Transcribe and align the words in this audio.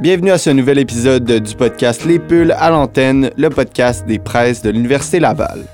Bienvenue 0.00 0.30
à 0.30 0.38
ce 0.38 0.50
nouvel 0.50 0.78
épisode 0.78 1.24
du 1.24 1.56
podcast 1.56 2.04
Les 2.04 2.20
Pulls 2.20 2.54
à 2.56 2.70
l'antenne, 2.70 3.32
le 3.36 3.50
podcast 3.50 4.06
des 4.06 4.20
presses 4.20 4.62
de 4.62 4.70
l'Université 4.70 5.18
Laval. 5.18 5.64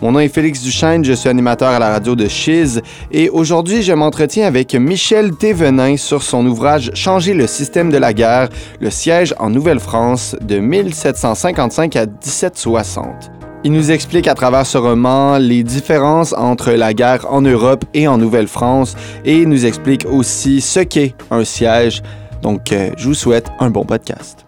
Mon 0.00 0.12
nom 0.12 0.20
est 0.20 0.28
Félix 0.28 0.62
Duchesne, 0.62 1.04
je 1.04 1.12
suis 1.12 1.28
animateur 1.28 1.68
à 1.68 1.78
la 1.78 1.90
radio 1.90 2.16
de 2.16 2.26
Chiz 2.26 2.80
et 3.12 3.28
aujourd'hui 3.28 3.82
je 3.82 3.92
m'entretiens 3.92 4.46
avec 4.46 4.74
Michel 4.74 5.36
Thévenin 5.36 5.98
sur 5.98 6.22
son 6.22 6.46
ouvrage 6.46 6.92
Changer 6.94 7.34
le 7.34 7.46
système 7.46 7.90
de 7.90 7.98
la 7.98 8.14
guerre, 8.14 8.48
le 8.80 8.88
siège 8.88 9.34
en 9.38 9.50
Nouvelle-France 9.50 10.34
de 10.40 10.60
1755 10.60 11.96
à 11.96 12.06
1760. 12.06 13.32
Il 13.64 13.72
nous 13.72 13.90
explique 13.90 14.28
à 14.28 14.34
travers 14.34 14.66
ce 14.66 14.78
roman 14.78 15.36
les 15.36 15.62
différences 15.62 16.32
entre 16.32 16.72
la 16.72 16.94
guerre 16.94 17.26
en 17.30 17.42
Europe 17.42 17.84
et 17.92 18.08
en 18.08 18.16
Nouvelle-France 18.16 18.96
et 19.26 19.44
nous 19.44 19.66
explique 19.66 20.06
aussi 20.06 20.62
ce 20.62 20.80
qu'est 20.80 21.14
un 21.30 21.44
siège, 21.44 22.02
donc, 22.44 22.72
euh, 22.72 22.90
je 22.98 23.06
vous 23.06 23.14
souhaite 23.14 23.50
un 23.58 23.70
bon 23.70 23.86
podcast. 23.86 24.44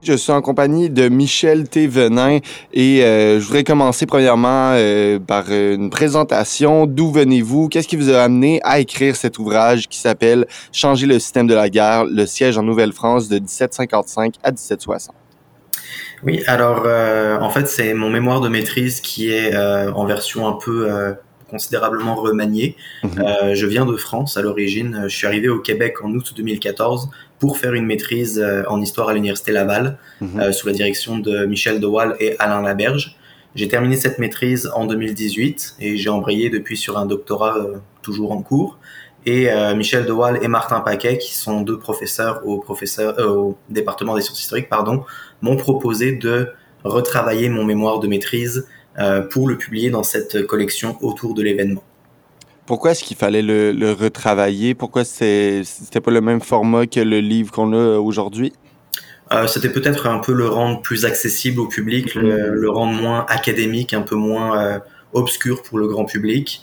Je 0.00 0.12
suis 0.12 0.30
en 0.30 0.40
compagnie 0.40 0.90
de 0.90 1.08
Michel 1.08 1.68
Thévenin 1.68 2.38
et 2.72 3.02
euh, 3.02 3.40
je 3.40 3.44
voudrais 3.46 3.64
commencer 3.64 4.06
premièrement 4.06 4.74
euh, 4.74 5.18
par 5.18 5.50
une 5.50 5.90
présentation. 5.90 6.86
D'où 6.86 7.10
venez-vous? 7.10 7.68
Qu'est-ce 7.68 7.88
qui 7.88 7.96
vous 7.96 8.10
a 8.10 8.22
amené 8.22 8.60
à 8.62 8.78
écrire 8.78 9.16
cet 9.16 9.40
ouvrage 9.40 9.88
qui 9.88 9.98
s'appelle 9.98 10.46
Changer 10.72 11.06
le 11.06 11.18
système 11.18 11.48
de 11.48 11.54
la 11.54 11.68
guerre, 11.68 12.04
le 12.04 12.26
siège 12.26 12.56
en 12.56 12.62
Nouvelle-France 12.62 13.28
de 13.28 13.40
1755 13.40 14.34
à 14.44 14.52
1760? 14.52 15.16
Oui, 16.22 16.44
alors 16.46 16.86
en 17.42 17.50
fait 17.50 17.66
c'est 17.66 17.92
mon 17.94 18.08
mémoire 18.08 18.40
de 18.40 18.48
maîtrise 18.48 19.00
qui 19.00 19.32
est 19.32 19.56
en 19.56 20.04
version 20.04 20.46
un 20.46 20.52
peu 20.52 21.16
considérablement 21.50 22.14
remanié. 22.14 22.76
Mhm. 23.02 23.10
Euh, 23.18 23.54
je 23.54 23.66
viens 23.66 23.84
de 23.84 23.96
France 23.96 24.36
à 24.36 24.42
l'origine. 24.42 25.02
Je 25.08 25.14
suis 25.14 25.26
arrivé 25.26 25.48
au 25.48 25.58
Québec 25.58 26.02
en 26.02 26.12
août 26.12 26.32
2014 26.36 27.10
pour 27.38 27.58
faire 27.58 27.74
une 27.74 27.86
maîtrise 27.86 28.38
euh, 28.38 28.62
en 28.68 28.80
histoire 28.80 29.08
à 29.08 29.14
l'Université 29.14 29.52
Laval 29.52 29.98
mhm. 30.20 30.40
euh, 30.40 30.52
sous 30.52 30.66
la 30.66 30.72
direction 30.72 31.18
de 31.18 31.44
Michel 31.46 31.80
Dewal 31.80 32.16
et 32.20 32.36
Alain 32.38 32.62
Laberge. 32.62 33.16
J'ai 33.54 33.68
terminé 33.68 33.96
cette 33.96 34.18
maîtrise 34.18 34.70
en 34.74 34.86
2018 34.86 35.76
et 35.80 35.96
j'ai 35.96 36.08
embrayé 36.08 36.50
depuis 36.50 36.76
sur 36.76 36.96
un 36.96 37.06
doctorat 37.06 37.56
toujours 38.00 38.30
en 38.30 38.42
cours. 38.42 38.78
Et 39.26 39.48
Michel 39.74 40.06
Dewal 40.06 40.38
et 40.40 40.46
Martin 40.46 40.78
Paquet, 40.78 41.18
qui 41.18 41.34
sont 41.34 41.62
deux 41.62 41.76
professeurs 41.76 42.46
au, 42.46 42.58
professeur, 42.58 43.18
au 43.18 43.58
département 43.68 44.14
des 44.14 44.22
sciences 44.22 44.40
historiques, 44.40 44.68
pardon, 44.68 45.04
m'ont 45.42 45.56
proposé 45.56 46.12
de 46.12 46.50
retravailler 46.84 47.48
mon 47.48 47.64
mémoire 47.64 47.98
de 47.98 48.06
maîtrise 48.06 48.68
pour 49.30 49.48
le 49.48 49.56
publier 49.56 49.90
dans 49.90 50.02
cette 50.02 50.46
collection 50.46 50.96
autour 51.00 51.34
de 51.34 51.42
l'événement. 51.42 51.82
Pourquoi 52.70 52.92
est-ce 52.92 53.02
qu'il 53.02 53.16
fallait 53.16 53.42
le, 53.42 53.92
retravailler? 53.92 54.74
Pourquoi 54.74 55.04
c'était 55.04 56.00
pas 56.00 56.12
le 56.12 56.20
même 56.20 56.40
format 56.40 56.86
que 56.86 57.00
le 57.00 57.18
livre 57.18 57.50
qu'on 57.50 57.72
a 57.72 57.98
aujourd'hui? 57.98 58.52
Euh, 59.32 59.48
c'était 59.48 59.70
peut-être 59.70 60.06
un 60.06 60.18
peu 60.18 60.32
le 60.32 60.48
rendre 60.48 60.80
plus 60.80 61.04
accessible 61.04 61.58
au 61.58 61.66
public, 61.66 62.14
le, 62.14 62.70
rendre 62.70 62.92
moins 62.92 63.26
académique, 63.28 63.92
un 63.92 64.02
peu 64.02 64.14
moins 64.14 64.62
euh, 64.62 64.78
obscur 65.12 65.62
pour 65.62 65.78
le 65.78 65.88
grand 65.88 66.04
public. 66.04 66.62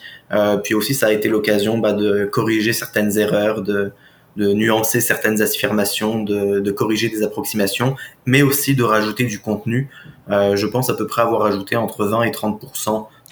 puis 0.64 0.74
aussi, 0.76 0.94
ça 0.94 1.08
a 1.08 1.12
été 1.12 1.28
l'occasion 1.28 1.78
bah, 1.78 1.92
de 1.92 2.24
corriger 2.24 2.72
certaines 2.72 3.18
erreurs, 3.18 3.62
de, 3.62 3.92
de 4.38 4.54
nuancer 4.54 5.02
certaines 5.02 5.42
affirmations, 5.42 6.24
de, 6.24 6.60
de, 6.60 6.72
corriger 6.72 7.10
des 7.10 7.24
approximations, 7.24 7.96
mais 8.26 8.44
aussi 8.44 8.76
de 8.76 8.84
rajouter 8.84 9.26
du 9.26 9.40
contenu. 9.40 9.90
Euh, 10.30 10.56
je 10.56 10.68
pense 10.68 10.90
à 10.92 10.94
peu 10.94 11.08
près 11.08 11.24
avoir 11.24 11.44
ajouté 11.46 11.76
entre 11.76 12.06
20 12.06 12.24
et 12.24 12.32
30 12.32 12.62
de 12.62 12.68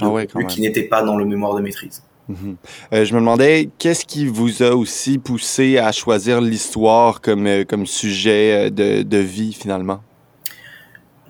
ah 0.02 0.06
contenu 0.06 0.48
qui 0.48 0.62
n'était 0.62 0.84
pas 0.84 1.04
dans 1.04 1.16
le 1.16 1.26
mémoire 1.26 1.56
de 1.56 1.62
maîtrise. 1.62 2.04
Mhm. 2.28 2.58
Euh, 2.92 3.06
je 3.06 3.14
me 3.14 3.20
demandais, 3.20 3.70
qu'est-ce 3.78 4.04
qui 4.04 4.26
vous 4.26 4.64
a 4.64 4.72
aussi 4.72 5.20
poussé 5.20 5.78
à 5.78 5.92
choisir 5.92 6.42
l'histoire 6.42 7.22
comme, 7.22 7.46
euh, 7.46 7.64
comme 7.66 7.86
sujet 7.86 8.72
de, 8.72 9.04
de 9.04 9.18
vie 9.18 9.54
finalement? 9.54 10.02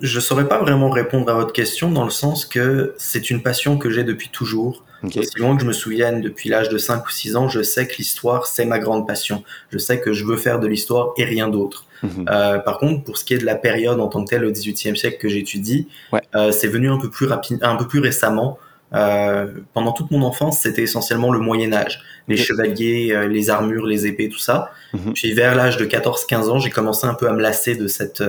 Je 0.00 0.20
saurais 0.20 0.48
pas 0.48 0.58
vraiment 0.58 0.88
répondre 0.88 1.30
à 1.30 1.34
votre 1.34 1.52
question 1.52 1.90
dans 1.90 2.04
le 2.04 2.10
sens 2.10 2.46
que 2.46 2.94
c'est 2.96 3.28
une 3.30 3.42
passion 3.42 3.76
que 3.76 3.90
j'ai 3.90 4.04
depuis 4.04 4.30
toujours. 4.30 4.85
Okay. 5.04 5.20
Aussi 5.20 5.38
loin 5.38 5.54
que 5.56 5.62
je 5.62 5.66
me 5.66 5.72
souvienne, 5.72 6.20
depuis 6.20 6.48
l'âge 6.48 6.68
de 6.68 6.78
5 6.78 7.06
ou 7.06 7.10
6 7.10 7.36
ans, 7.36 7.48
je 7.48 7.62
sais 7.62 7.86
que 7.86 7.96
l'histoire, 7.98 8.46
c'est 8.46 8.64
ma 8.64 8.78
grande 8.78 9.06
passion. 9.06 9.44
Je 9.70 9.78
sais 9.78 10.00
que 10.00 10.12
je 10.12 10.24
veux 10.24 10.36
faire 10.36 10.58
de 10.58 10.66
l'histoire 10.66 11.12
et 11.16 11.24
rien 11.24 11.48
d'autre. 11.48 11.86
Mhm. 12.02 12.26
Euh, 12.30 12.58
par 12.58 12.78
contre, 12.78 13.04
pour 13.04 13.18
ce 13.18 13.24
qui 13.24 13.34
est 13.34 13.38
de 13.38 13.44
la 13.44 13.56
période 13.56 14.00
en 14.00 14.08
tant 14.08 14.24
que 14.24 14.30
telle, 14.30 14.44
au 14.44 14.50
XVIIIe 14.50 14.96
siècle 14.96 15.18
que 15.18 15.28
j'étudie, 15.28 15.88
euh, 16.34 16.50
c'est 16.50 16.68
venu 16.68 16.90
un 16.90 16.98
peu 16.98 17.10
plus 17.10 17.26
rapide, 17.26 17.58
un 17.62 17.76
peu 17.76 17.86
plus 17.86 18.00
récemment. 18.00 18.58
Euh, 18.94 19.48
pendant 19.74 19.92
toute 19.92 20.10
mon 20.10 20.22
enfance, 20.22 20.60
c'était 20.60 20.82
essentiellement 20.82 21.32
le 21.32 21.40
Moyen 21.40 21.72
Âge, 21.72 22.02
les 22.28 22.36
chevaliers, 22.36 23.26
les 23.28 23.50
armures, 23.50 23.84
les 23.84 24.06
épées, 24.06 24.28
tout 24.28 24.38
ça. 24.38 24.72
Mhm. 24.94 25.12
Puis 25.12 25.32
vers 25.32 25.54
l'âge 25.54 25.76
de 25.76 25.84
14-15 25.84 26.48
ans, 26.48 26.58
j'ai 26.58 26.70
commencé 26.70 27.06
un 27.06 27.14
peu 27.14 27.28
à 27.28 27.32
me 27.32 27.42
lasser 27.42 27.74
de 27.74 27.88
cette 27.88 28.22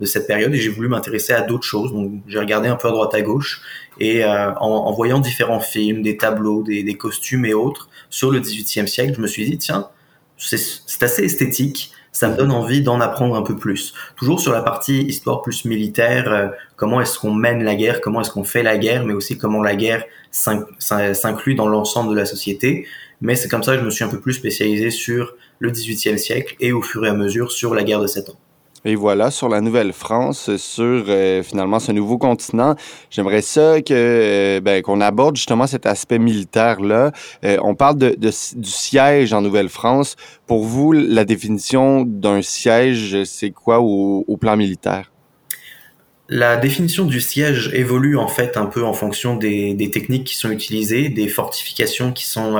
de 0.00 0.06
cette 0.06 0.26
période 0.26 0.52
et 0.54 0.58
j'ai 0.58 0.70
voulu 0.70 0.88
m'intéresser 0.88 1.32
à 1.32 1.42
d'autres 1.42 1.64
choses. 1.64 1.92
Donc 1.92 2.12
j'ai 2.26 2.38
regardé 2.38 2.68
un 2.68 2.76
peu 2.76 2.88
à 2.88 2.90
droite 2.90 3.14
à 3.14 3.20
gauche 3.20 3.62
et 3.98 4.24
euh, 4.24 4.52
en, 4.54 4.92
voyant 4.92 5.20
différents 5.20 5.60
films, 5.60 6.02
des 6.02 6.16
tableaux, 6.16 6.62
des, 6.62 6.94
costumes 6.94 7.44
et 7.44 7.54
autres 7.54 7.88
sur 8.08 8.30
le 8.30 8.40
XVIIIe 8.40 8.88
siècle, 8.88 9.14
je 9.16 9.20
me 9.20 9.26
suis 9.26 9.44
dit 9.44 9.58
tiens, 9.58 9.88
c'est 10.36 11.02
assez 11.02 11.24
esthétique. 11.24 11.92
Ça 12.12 12.28
me 12.28 12.36
donne 12.36 12.50
envie 12.50 12.82
d'en 12.82 13.00
apprendre 13.00 13.36
un 13.36 13.42
peu 13.42 13.54
plus. 13.54 13.94
Toujours 14.16 14.40
sur 14.40 14.50
la 14.50 14.62
partie 14.62 15.02
histoire 15.02 15.42
plus 15.42 15.64
militaire, 15.64 16.32
euh, 16.32 16.48
comment 16.74 17.00
est-ce 17.00 17.20
qu'on 17.20 17.32
mène 17.32 17.62
la 17.62 17.76
guerre, 17.76 18.00
comment 18.00 18.20
est-ce 18.20 18.32
qu'on 18.32 18.42
fait 18.42 18.64
la 18.64 18.78
guerre, 18.78 19.04
mais 19.04 19.12
aussi 19.12 19.38
comment 19.38 19.62
la 19.62 19.76
guerre 19.76 20.04
s'inclut 20.32 21.54
dans 21.54 21.68
l'ensemble 21.68 22.10
de 22.10 22.16
la 22.16 22.26
société. 22.26 22.86
Mais 23.20 23.36
c'est 23.36 23.48
comme 23.48 23.62
ça 23.62 23.74
que 23.74 23.80
je 23.80 23.84
me 23.84 23.90
suis 23.90 24.02
un 24.02 24.08
peu 24.08 24.18
plus 24.18 24.32
spécialisé 24.32 24.90
sur 24.90 25.36
le 25.60 25.70
XVIIIe 25.70 26.18
siècle 26.18 26.56
et 26.58 26.72
au 26.72 26.82
fur 26.82 27.06
et 27.06 27.08
à 27.08 27.14
mesure 27.14 27.52
sur 27.52 27.74
la 27.74 27.84
guerre 27.84 28.00
de 28.00 28.08
Sept 28.08 28.30
ans. 28.30 28.40
Et 28.86 28.94
voilà, 28.94 29.30
sur 29.30 29.50
la 29.50 29.60
Nouvelle-France, 29.60 30.56
sur 30.56 31.04
euh, 31.08 31.42
finalement 31.42 31.80
ce 31.80 31.92
nouveau 31.92 32.16
continent, 32.16 32.76
j'aimerais 33.10 33.42
ça 33.42 33.74
euh, 33.90 34.60
ben, 34.60 34.80
qu'on 34.80 35.02
aborde 35.02 35.36
justement 35.36 35.66
cet 35.66 35.84
aspect 35.84 36.18
militaire-là. 36.18 37.12
Euh, 37.44 37.58
on 37.62 37.74
parle 37.74 37.98
de, 37.98 38.16
du 38.16 38.70
siège 38.70 39.34
en 39.34 39.42
Nouvelle-France. 39.42 40.16
Pour 40.46 40.64
vous, 40.64 40.92
la 40.92 41.26
définition 41.26 42.04
d'un 42.06 42.40
siège, 42.40 43.24
c'est 43.24 43.50
quoi 43.50 43.80
au, 43.80 44.36
plan 44.40 44.56
militaire? 44.56 45.12
La 46.30 46.56
définition 46.56 47.04
du 47.04 47.20
siège 47.20 47.70
évolue 47.74 48.16
en 48.16 48.28
fait 48.28 48.56
un 48.56 48.66
peu 48.66 48.82
en 48.82 48.94
fonction 48.94 49.36
des, 49.36 49.90
techniques 49.92 50.24
qui 50.24 50.36
sont 50.36 50.50
utilisées, 50.50 51.10
des 51.10 51.28
fortifications 51.28 52.12
qui 52.12 52.24
sont 52.24 52.56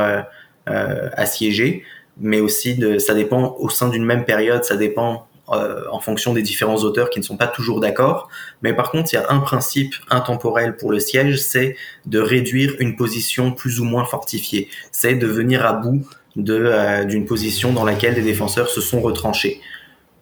assiégées, 0.67 1.85
mais 2.21 2.41
aussi 2.41 2.79
ça 2.99 3.15
dépend 3.15 3.57
au 3.59 3.71
sein 3.71 3.89
d'une 3.89 4.05
même 4.05 4.25
période, 4.25 4.65
ça 4.65 4.77
dépend 4.77 5.30
euh, 5.53 5.85
en 5.91 6.01
fonction 6.01 6.33
des 6.33 6.43
différents 6.43 6.79
auteurs 6.79 7.11
qui 7.11 7.19
ne 7.19 7.25
sont 7.25 7.37
pas 7.37 7.47
toujours 7.47 7.81
d'accord. 7.81 8.29
Mais 8.63 8.73
par 8.73 8.91
contre, 8.91 9.13
il 9.13 9.17
y 9.17 9.19
a 9.19 9.31
un 9.31 9.41
principe 9.41 9.95
intemporel 10.09 10.77
pour 10.77 10.93
le 10.93 11.01
siège, 11.01 11.41
c'est 11.41 11.77
de 12.07 12.19
réduire 12.19 12.75
une 12.79 12.97
position 12.97 13.53
plus 13.53 13.81
ou 13.81 13.85
moins 13.85 14.05
fortifiée. 14.05 14.69
C'est 14.93 15.15
de 15.15 15.27
venir 15.27 15.67
à 15.67 15.73
bout 15.73 16.07
euh, 16.39 17.05
d'une 17.05 17.27
position 17.27 17.73
dans 17.73 17.85
laquelle 17.85 18.15
les 18.15 18.23
défenseurs 18.23 18.69
se 18.69 18.81
sont 18.81 19.01
retranchés. 19.01 19.61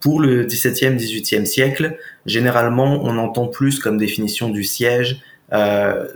Pour 0.00 0.20
le 0.20 0.44
XVIIe, 0.44 0.94
XVIIIe 0.94 1.46
siècle, 1.46 1.98
généralement, 2.24 3.00
on 3.02 3.18
entend 3.18 3.48
plus 3.48 3.78
comme 3.78 3.98
définition 3.98 4.48
du 4.48 4.64
siège 4.64 5.20
euh, 5.52 6.06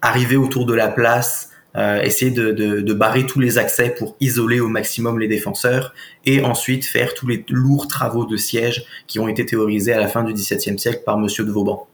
arriver 0.00 0.36
autour 0.36 0.66
de 0.66 0.74
la 0.74 0.88
place, 0.88 1.50
euh, 1.76 2.02
essayer 2.02 2.30
de, 2.30 2.50
de, 2.50 2.80
de, 2.80 2.94
barrer 2.94 3.26
tous 3.26 3.40
les 3.40 3.56
accès 3.58 3.90
pour 3.90 4.16
isoler 4.20 4.60
au 4.60 4.68
maximum 4.68 5.18
les 5.18 5.28
défenseurs 5.28 5.94
et 6.26 6.44
ensuite 6.44 6.84
faire 6.84 7.14
tous 7.14 7.26
les 7.26 7.44
lourds 7.48 7.88
travaux 7.88 8.26
de 8.26 8.36
siège 8.36 8.84
qui 9.06 9.18
ont 9.18 9.28
été 9.28 9.46
théorisés 9.46 9.92
à 9.92 9.98
la 9.98 10.08
fin 10.08 10.22
du 10.22 10.34
XVIIe 10.34 10.78
siècle 10.78 11.02
par 11.04 11.18
Monsieur 11.18 11.44
de 11.44 11.50
Vauban. 11.50 11.88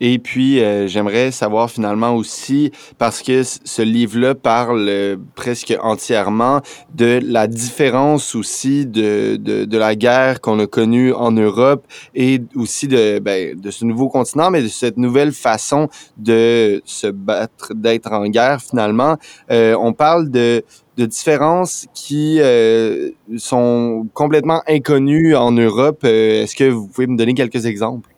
Et 0.00 0.18
puis, 0.18 0.60
euh, 0.60 0.86
j'aimerais 0.86 1.30
savoir 1.30 1.70
finalement 1.70 2.14
aussi, 2.14 2.70
parce 2.98 3.22
que 3.22 3.42
ce 3.42 3.82
livre-là 3.82 4.34
parle 4.34 4.86
euh, 4.88 5.16
presque 5.34 5.74
entièrement 5.80 6.60
de 6.94 7.20
la 7.22 7.46
différence 7.46 8.34
aussi 8.34 8.86
de, 8.86 9.36
de, 9.36 9.64
de 9.64 9.78
la 9.78 9.94
guerre 9.94 10.40
qu'on 10.40 10.58
a 10.58 10.66
connue 10.66 11.12
en 11.12 11.32
Europe 11.32 11.86
et 12.14 12.42
aussi 12.54 12.88
de, 12.88 13.18
ben, 13.18 13.58
de 13.58 13.70
ce 13.70 13.84
nouveau 13.84 14.08
continent, 14.08 14.50
mais 14.50 14.62
de 14.62 14.68
cette 14.68 14.98
nouvelle 14.98 15.32
façon 15.32 15.88
de 16.16 16.82
se 16.84 17.06
battre, 17.06 17.72
d'être 17.74 18.12
en 18.12 18.28
guerre 18.28 18.60
finalement. 18.60 19.16
Euh, 19.50 19.76
on 19.80 19.92
parle 19.92 20.30
de 20.30 20.62
de 20.96 21.04
différences 21.04 21.86
qui 21.92 22.38
euh, 22.40 23.10
sont 23.36 24.08
complètement 24.14 24.62
inconnues 24.66 25.36
en 25.36 25.52
Europe. 25.52 26.04
Est-ce 26.04 26.56
que 26.56 26.64
vous 26.64 26.88
pouvez 26.88 27.06
me 27.06 27.18
donner 27.18 27.34
quelques 27.34 27.66
exemples? 27.66 28.15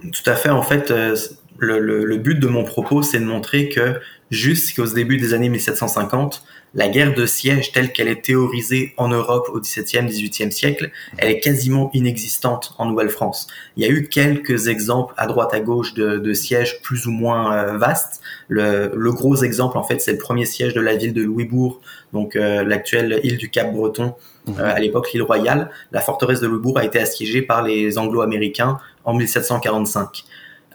Tout 0.00 0.30
à 0.30 0.34
fait. 0.34 0.50
En 0.50 0.62
fait, 0.62 0.90
euh, 0.90 1.16
le, 1.58 1.78
le, 1.78 2.04
le 2.04 2.16
but 2.16 2.38
de 2.38 2.48
mon 2.48 2.64
propos, 2.64 3.02
c'est 3.02 3.18
de 3.20 3.24
montrer 3.24 3.68
que 3.68 4.00
jusqu'au 4.30 4.86
début 4.86 5.16
des 5.16 5.34
années 5.34 5.48
1750, 5.48 6.44
la 6.74 6.88
guerre 6.88 7.14
de 7.14 7.24
siège 7.24 7.70
telle 7.70 7.92
qu'elle 7.92 8.08
est 8.08 8.24
théorisée 8.24 8.94
en 8.96 9.08
Europe 9.08 9.48
au 9.52 9.60
XVIIe, 9.60 10.06
XVIIIe 10.06 10.50
siècle, 10.50 10.90
elle 11.18 11.30
est 11.30 11.40
quasiment 11.40 11.90
inexistante 11.94 12.74
en 12.78 12.86
Nouvelle-France. 12.86 13.46
Il 13.76 13.84
y 13.84 13.86
a 13.86 13.90
eu 13.90 14.08
quelques 14.08 14.66
exemples 14.66 15.14
à 15.16 15.26
droite 15.26 15.54
à 15.54 15.60
gauche 15.60 15.94
de, 15.94 16.18
de 16.18 16.32
sièges 16.32 16.82
plus 16.82 17.06
ou 17.06 17.12
moins 17.12 17.54
euh, 17.54 17.78
vastes. 17.78 18.20
Le, 18.48 18.90
le, 18.94 19.12
gros 19.12 19.36
exemple, 19.36 19.78
en 19.78 19.84
fait, 19.84 20.00
c'est 20.00 20.12
le 20.12 20.18
premier 20.18 20.46
siège 20.46 20.74
de 20.74 20.80
la 20.80 20.96
ville 20.96 21.14
de 21.14 21.22
Louisbourg, 21.22 21.80
donc 22.12 22.34
euh, 22.34 22.64
l'actuelle 22.64 23.20
île 23.22 23.38
du 23.38 23.50
Cap-Breton, 23.50 24.14
Mhm. 24.46 24.60
à 24.60 24.78
l'époque, 24.78 25.12
l'île 25.12 25.22
Royale, 25.22 25.70
la 25.92 26.00
forteresse 26.00 26.40
de 26.40 26.46
Louisbourg 26.46 26.78
a 26.78 26.84
été 26.84 26.98
assiégée 26.98 27.42
par 27.42 27.62
les 27.62 27.96
Anglo-Américains 27.96 28.78
en 29.04 29.14
1745. 29.14 30.24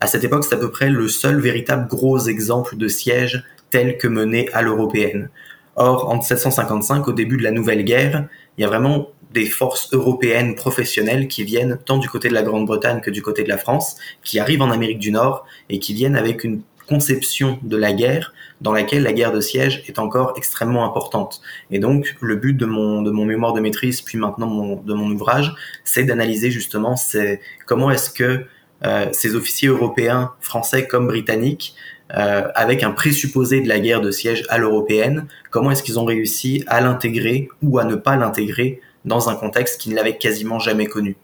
À 0.01 0.07
cette 0.07 0.23
époque, 0.23 0.43
c'est 0.43 0.55
à 0.55 0.57
peu 0.57 0.71
près 0.71 0.89
le 0.89 1.07
seul 1.07 1.39
véritable 1.39 1.87
gros 1.87 2.19
exemple 2.19 2.77
de 2.77 2.87
siège 2.87 3.43
tel 3.69 3.97
que 3.97 4.07
mené 4.07 4.49
à 4.53 4.61
l'européenne. 4.61 5.29
Or, 5.75 6.09
en 6.09 6.15
1755, 6.15 7.07
au 7.07 7.13
début 7.13 7.37
de 7.37 7.43
la 7.43 7.51
Nouvelle 7.51 7.83
Guerre, 7.83 8.27
il 8.57 8.61
y 8.61 8.65
a 8.65 8.67
vraiment 8.67 9.09
des 9.31 9.45
forces 9.45 9.89
européennes 9.93 10.55
professionnelles 10.55 11.27
qui 11.27 11.43
viennent 11.43 11.77
tant 11.85 11.97
du 11.97 12.09
côté 12.09 12.29
de 12.29 12.33
la 12.33 12.43
Grande-Bretagne 12.43 13.01
que 13.01 13.11
du 13.11 13.21
côté 13.21 13.43
de 13.43 13.49
la 13.49 13.57
France, 13.57 13.97
qui 14.23 14.39
arrivent 14.39 14.61
en 14.61 14.71
Amérique 14.71 14.99
du 14.99 15.11
Nord 15.11 15.45
et 15.69 15.79
qui 15.79 15.93
viennent 15.93 16.15
avec 16.15 16.43
une 16.43 16.61
conception 16.87 17.59
de 17.61 17.77
la 17.77 17.93
guerre 17.93 18.33
dans 18.61 18.73
laquelle 18.73 19.03
la 19.03 19.13
guerre 19.13 19.31
de 19.31 19.39
siège 19.39 19.83
est 19.87 19.99
encore 19.99 20.33
extrêmement 20.35 20.85
importante. 20.85 21.41
Et 21.69 21.79
donc, 21.79 22.15
le 22.19 22.35
but 22.35 22.57
de 22.57 22.65
mon, 22.65 23.03
de 23.03 23.11
mon 23.11 23.25
mémoire 23.25 23.53
de 23.53 23.61
maîtrise, 23.61 24.01
puis 24.01 24.17
maintenant 24.17 24.81
de 24.83 24.93
mon 24.93 25.11
ouvrage, 25.11 25.53
c'est 25.83 26.03
d'analyser 26.03 26.49
justement 26.49 26.95
comment 27.67 27.91
est-ce 27.91 28.09
que 28.09 28.45
euh, 28.85 29.07
ces 29.11 29.35
officiers 29.35 29.69
européens, 29.69 30.31
français 30.41 30.87
comme 30.87 31.07
britanniques, 31.07 31.75
euh, 32.17 32.47
avec 32.55 32.81
un 32.81 32.91
présupposé 32.91 33.61
de 33.61 33.67
la 33.67 33.79
guerre 33.79 34.01
de 34.01 34.09
siège 34.09 34.43
à 34.49 34.57
l'européenne, 34.57 35.27
comment 35.51 35.69
est-ce 35.69 35.83
qu'ils 35.83 35.99
ont 35.99 36.05
réussi 36.05 36.63
à 36.65 36.81
l'intégrer 36.81 37.49
ou 37.61 37.77
à 37.77 37.83
ne 37.83 37.95
pas 37.95 38.15
l'intégrer 38.15 38.81
dans 39.05 39.29
un 39.29 39.35
contexte 39.35 39.79
qu'ils 39.81 39.93
n'avaient 39.93 40.17
quasiment 40.17 40.59
jamais 40.59 40.87
connu. 40.87 41.15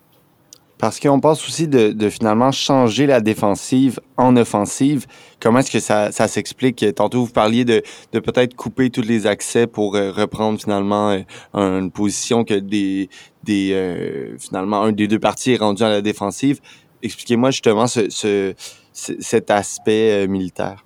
Parce 0.77 0.99
qu'on 0.99 1.21
pense 1.21 1.47
aussi 1.47 1.67
de, 1.69 2.09
finalement 2.09 2.51
changer 2.51 3.05
la 3.05 3.21
défensive 3.21 3.99
en 4.17 4.35
offensive. 4.35 5.05
Comment 5.39 5.59
est-ce 5.59 5.71
que 5.71 5.79
ça, 5.79 6.11
s'explique? 6.11 6.85
Tantôt, 6.95 7.23
vous 7.23 7.31
parliez 7.31 7.63
de, 7.63 7.81
peut-être 8.11 8.55
couper 8.55 8.89
tous 8.89 9.01
les 9.01 9.25
accès 9.25 9.67
pour 9.67 9.95
euh, 9.95 10.11
reprendre 10.11 10.59
finalement 10.59 11.11
euh, 11.11 11.79
une 11.79 11.91
position 11.91 12.43
que 12.43 12.55
des, 12.55 13.09
des 13.43 13.71
euh, 13.73 14.37
finalement 14.37 14.83
un 14.83 14.91
des 14.91 15.07
deux 15.07 15.19
parties 15.19 15.53
est 15.53 15.57
rendu 15.57 15.81
à 15.83 15.89
la 15.89 16.01
défensive. 16.01 16.59
Expliquez-moi 17.01 17.51
justement 17.51 17.87
ce, 17.87 18.53
cet 18.91 19.51
aspect 19.51 20.27
militaire. 20.27 20.85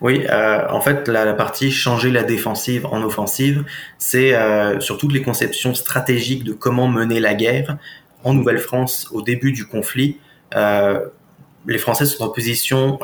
Oui, 0.00 0.24
euh, 0.28 0.66
en 0.68 0.80
fait, 0.80 1.08
la, 1.08 1.32
partie 1.34 1.70
changer 1.70 2.10
la 2.10 2.22
défensive 2.22 2.86
en 2.86 3.02
offensive, 3.02 3.64
c'est 3.98 4.34
euh, 4.34 4.80
sur 4.80 4.98
toutes 4.98 5.12
les 5.12 5.22
conceptions 5.22 5.74
stratégiques 5.74 6.44
de 6.44 6.52
comment 6.52 6.88
mener 6.88 7.20
la 7.20 7.34
guerre. 7.34 7.78
En 8.22 8.34
Nouvelle-France, 8.34 9.08
au 9.12 9.22
début 9.22 9.52
du 9.52 9.66
conflit, 9.66 10.18
euh, 10.54 11.00
les 11.66 11.78
Français 11.78 12.06
sont 12.06 12.24
en 12.24 12.28
position 12.28 12.98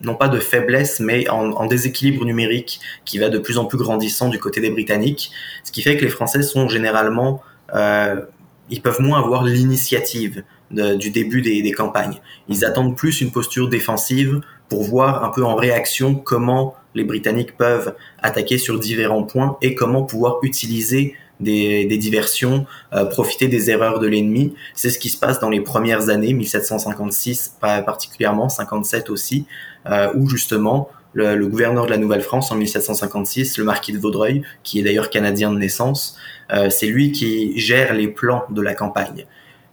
non 0.00 0.14
pas 0.14 0.28
de 0.28 0.38
faiblesse, 0.38 1.00
mais 1.00 1.28
en, 1.28 1.66
déséquilibre 1.66 2.24
numérique 2.24 2.80
qui 3.04 3.18
va 3.18 3.28
de 3.28 3.38
plus 3.38 3.58
en 3.58 3.64
plus 3.64 3.78
grandissant 3.78 4.28
du 4.28 4.38
côté 4.38 4.60
des 4.60 4.70
Britanniques, 4.70 5.32
ce 5.64 5.72
qui 5.72 5.82
fait 5.82 5.96
que 5.96 6.04
les 6.04 6.10
Français 6.10 6.42
sont 6.42 6.68
généralement, 6.68 7.42
ils 7.74 8.82
peuvent 8.82 9.00
moins 9.00 9.18
avoir 9.18 9.42
l'initiative 9.42 10.44
du 10.70 11.10
début 11.10 11.40
des, 11.40 11.62
des 11.62 11.72
campagnes. 11.72 12.20
Ils 12.48 12.64
attendent 12.64 12.96
plus 12.96 13.20
une 13.20 13.30
posture 13.30 13.68
défensive 13.68 14.40
pour 14.68 14.82
voir 14.82 15.24
un 15.24 15.30
peu 15.30 15.44
en 15.44 15.54
réaction 15.54 16.14
comment 16.14 16.74
les 16.94 17.04
Britanniques 17.04 17.56
peuvent 17.56 17.94
attaquer 18.22 18.58
sur 18.58 18.78
différents 18.78 19.22
points 19.22 19.56
et 19.62 19.74
comment 19.74 20.02
pouvoir 20.02 20.38
utiliser 20.42 21.14
des, 21.40 21.98
diversions, 21.98 22.66
euh, 22.92 23.04
profiter 23.04 23.48
des 23.48 23.70
erreurs 23.70 23.98
de 24.00 24.06
l'ennemi. 24.06 24.54
C'est 24.74 24.90
ce 24.90 24.98
qui 24.98 25.08
se 25.08 25.18
passe 25.18 25.40
dans 25.40 25.50
les 25.50 25.60
premières 25.60 26.08
années, 26.08 26.32
1756 26.32 27.58
particulièrement, 27.60 28.48
57 28.48 29.10
aussi, 29.10 29.46
euh, 29.86 30.12
où 30.14 30.28
justement 30.28 30.88
le, 31.12 31.46
gouverneur 31.46 31.86
de 31.86 31.90
la 31.90 31.96
Nouvelle-France 31.96 32.52
en 32.52 32.56
1756, 32.56 33.58
le 33.58 33.64
marquis 33.64 33.92
de 33.92 33.98
Vaudreuil, 33.98 34.42
qui 34.62 34.80
est 34.80 34.82
d'ailleurs 34.82 35.10
canadien 35.10 35.52
de 35.52 35.58
naissance, 35.58 36.16
euh, 36.52 36.70
c'est 36.70 36.86
lui 36.86 37.12
qui 37.12 37.58
gère 37.58 37.94
les 37.94 38.08
plans 38.08 38.44
de 38.50 38.62
la 38.62 38.74
campagne. 38.74 39.24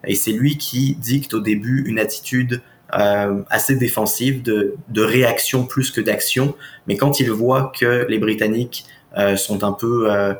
Et 0.07 0.15
c'est 0.15 0.31
lui 0.31 0.57
qui 0.57 0.95
dicte 0.95 1.33
au 1.33 1.39
début 1.39 1.83
une 1.87 1.99
attitude 1.99 2.61
euh, 2.93 3.41
assez 3.49 3.75
défensive 3.75 4.41
de, 4.43 4.75
réaction 4.95 5.65
plus 5.65 5.91
que 5.91 6.01
d'action. 6.01 6.55
Mais 6.87 6.95
quand 6.95 7.19
il 7.19 7.31
voit 7.31 7.71
que 7.77 8.05
les 8.07 8.19
Britanniques 8.19 8.85
euh, 9.17 9.35
sont 9.35 9.63
un 9.63 9.73
peu 9.73 10.11
euh, 10.11 10.33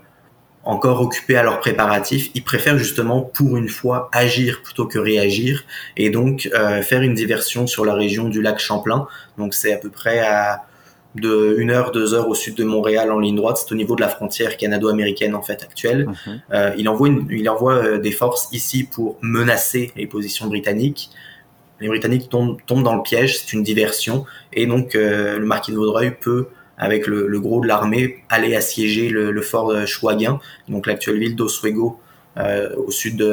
encore 0.64 1.02
occupés 1.02 1.38
à 1.38 1.44
leurs 1.44 1.60
préparatifs, 1.60 2.30
il 2.36 2.44
préfère 2.44 2.78
justement 2.78 3.22
pour 3.22 3.58
une 3.58 3.68
fois 3.68 4.10
agir 4.14 4.62
plutôt 4.62 4.86
que 4.86 5.00
réagir 5.00 5.64
et 5.98 6.10
donc 6.10 6.50
faire 6.84 7.02
une 7.02 7.14
diversion 7.14 7.68
sur 7.68 7.86
la 7.86 7.94
région 7.94 8.30
du 8.30 8.42
lac 8.42 8.60
Champlain. 8.60 9.08
Donc 9.38 9.54
c'est 9.54 9.74
à 9.74 9.78
peu 9.78 9.90
près 9.90 10.20
à 10.20 10.66
de 11.16 11.56
une 11.58 11.72
heure, 11.72 11.92
deux 11.92 12.14
heures 12.14 12.28
au 12.28 12.36
sud 12.36 12.56
de 12.56 12.64
Montréal 12.64 13.12
en 13.12 13.20
ligne 13.20 13.36
droite. 13.36 13.58
C'est 13.58 13.72
au 13.74 13.76
niveau 13.76 13.96
de 13.96 14.02
la 14.02 14.10
frontière 14.10 14.58
canado-américaine 14.58 15.36
en 15.36 15.42
fait 15.42 15.64
actuelle. 15.64 16.08
Euh, 16.54 16.72
il 16.78 16.88
envoie, 16.90 17.08
une, 17.08 17.28
il 17.30 17.50
envoie 17.50 17.98
des 17.98 18.12
forces 18.12 18.50
ici 18.52 18.84
pour 18.84 19.18
menacer 19.22 19.92
les 19.96 20.08
positions 20.08 20.48
britanniques 20.48 21.10
les 21.80 21.88
Britanniques 21.88 22.30
tombent, 22.30 22.58
dans 22.68 22.96
le 22.96 23.02
piège, 23.02 23.38
c'est 23.40 23.54
une 23.54 23.64
diversion, 23.64 24.26
et 24.54 24.66
donc 24.66 24.96
euh, 24.96 25.40
le 25.40 25.46
marquis 25.46 25.72
de 25.72 25.78
Vaudreuil 25.78 26.16
peut, 26.20 26.48
avec 26.78 27.08
le, 27.08 27.40
gros 27.40 27.62
de 27.62 27.68
l'armée, 27.68 28.24
aller 28.30 28.56
assiéger 28.56 29.10
le, 29.10 29.42
fort 29.42 29.74
de 29.74 29.86
Chouaguin, 29.86 30.40
donc 30.68 30.88
l'actuelle 30.88 31.20
ville 31.20 31.36
d'Oswego, 31.36 32.00
euh, 32.00 32.05
au 32.38 32.92
sud 32.92 33.24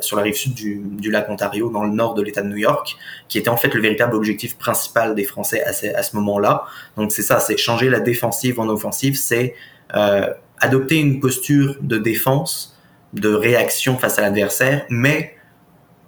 sur 0.00 0.16
la 0.16 0.22
rive 0.22 0.34
sud 0.34 0.54
du, 0.54 1.10
lac 1.10 1.28
Ontario, 1.30 1.70
dans 1.70 1.84
le 1.84 1.92
nord 1.92 2.14
de 2.14 2.22
l'État 2.22 2.42
de 2.42 2.48
New 2.48 2.56
York, 2.56 2.96
qui 3.28 3.38
était 3.38 3.48
en 3.48 3.56
fait 3.56 3.72
le 3.72 3.80
véritable 3.80 4.14
objectif 4.14 4.58
principal 4.58 5.14
des 5.14 5.24
Français 5.24 5.62
à 5.62 5.72
ce, 5.72 5.86
à 5.86 6.02
ce 6.02 6.14
moment-là. 6.16 6.64
Donc 6.96 7.12
c'est 7.12 7.22
ça, 7.22 7.40
c'est 7.40 7.56
changer 7.56 7.88
la 7.88 8.00
défensive 8.00 8.60
en 8.60 8.68
offensive, 8.68 9.16
c'est 9.16 9.54
euh, 9.96 10.26
adopter 10.58 10.96
une 10.96 11.20
posture 11.20 11.76
de 11.80 11.98
défense, 11.98 12.76
de 13.12 13.32
réaction 13.32 13.96
face 13.96 14.18
à 14.18 14.22
l'adversaire, 14.22 14.84
mais 14.88 15.36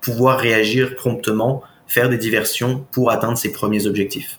pouvoir 0.01 0.39
réagir 0.39 0.95
promptement, 0.97 1.63
faire 1.87 2.09
des 2.09 2.19
diversions 2.19 2.85
pour 2.93 3.11
atteindre 3.11 3.39
ses 3.39 3.53
premiers 3.53 3.87
objectifs. 3.87 4.39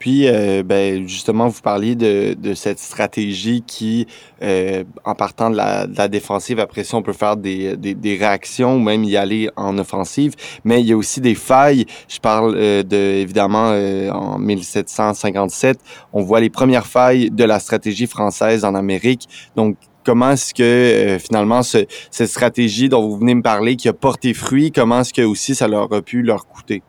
Puis, 0.00 0.26
euh, 0.26 0.62
ben, 0.64 1.06
justement, 1.06 1.48
vous 1.48 1.60
parliez 1.60 1.94
de, 1.94 2.34
de 2.34 2.54
cette 2.54 2.78
stratégie 2.78 3.62
qui, 3.66 4.06
euh, 4.42 4.82
en 5.04 5.14
partant 5.14 5.50
de 5.50 5.56
la, 5.56 5.86
de 5.86 5.96
la, 5.96 6.08
défensive, 6.08 6.58
après 6.58 6.84
ça, 6.84 6.96
on 6.96 7.02
peut 7.02 7.12
faire 7.12 7.36
des, 7.36 7.76
des, 7.76 7.94
des, 7.94 8.16
réactions 8.16 8.76
ou 8.76 8.78
même 8.80 9.04
y 9.04 9.18
aller 9.18 9.50
en 9.56 9.76
offensive. 9.76 10.34
Mais 10.64 10.80
il 10.80 10.86
y 10.86 10.92
a 10.92 10.96
aussi 10.96 11.20
des 11.20 11.34
failles. 11.34 11.84
Je 12.08 12.18
parle 12.18 12.54
euh, 12.56 12.82
de, 12.82 12.96
évidemment, 12.96 13.72
euh, 13.72 14.10
en 14.10 14.38
1757, 14.38 15.78
on 16.14 16.22
voit 16.22 16.40
les 16.40 16.50
premières 16.50 16.86
failles 16.86 17.30
de 17.30 17.44
la 17.44 17.60
stratégie 17.60 18.06
française 18.06 18.64
en 18.64 18.74
Amérique. 18.74 19.28
Donc, 19.54 19.76
comment 20.02 20.30
est-ce 20.30 20.54
que 20.54 20.62
euh, 20.62 21.18
finalement 21.18 21.62
cette 21.62 22.26
stratégie 22.26 22.88
dont 22.88 23.06
vous 23.06 23.18
venez 23.18 23.34
me 23.34 23.42
parler 23.42 23.76
qui 23.76 23.88
a 23.88 23.92
porté 23.92 24.32
fruit, 24.34 24.72
comment 24.72 25.00
est-ce 25.00 25.12
que 25.12 25.22
aussi 25.22 25.54
ça 25.54 25.68
leur 25.68 25.92
a 25.92 26.02
pu 26.02 26.22
leur 26.22 26.46
coûter? 26.46 26.82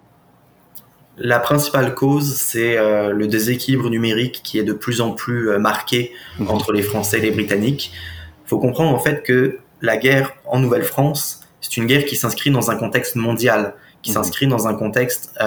La 1.23 1.39
principale 1.39 1.93
cause, 1.93 2.35
c'est 2.35 2.77
euh, 2.77 3.11
le 3.11 3.27
déséquilibre 3.27 3.89
numérique 3.89 4.41
qui 4.43 4.57
est 4.57 4.63
de 4.63 4.73
plus 4.73 5.01
en 5.01 5.11
plus 5.11 5.51
euh, 5.51 5.59
marqué 5.59 6.13
mhm. 6.39 6.49
entre 6.49 6.73
les 6.73 6.81
Français 6.81 7.19
et 7.19 7.21
les 7.21 7.31
Britanniques. 7.31 7.93
Il 8.45 8.49
faut 8.49 8.59
comprendre 8.59 8.93
en 8.93 8.99
fait 8.99 9.21
que 9.21 9.59
la 9.81 9.97
guerre 9.97 10.33
en 10.45 10.59
Nouvelle-France, 10.59 11.41
c'est 11.61 11.77
une 11.77 11.85
guerre 11.85 12.05
qui 12.05 12.15
s'inscrit 12.15 12.49
dans 12.49 12.71
un 12.71 12.75
contexte 12.75 13.15
mondial, 13.15 13.75
qui 14.01 14.09
mhm. 14.11 14.15
s'inscrit 14.15 14.47
dans 14.47 14.67
un 14.67 14.73
contexte 14.73 15.37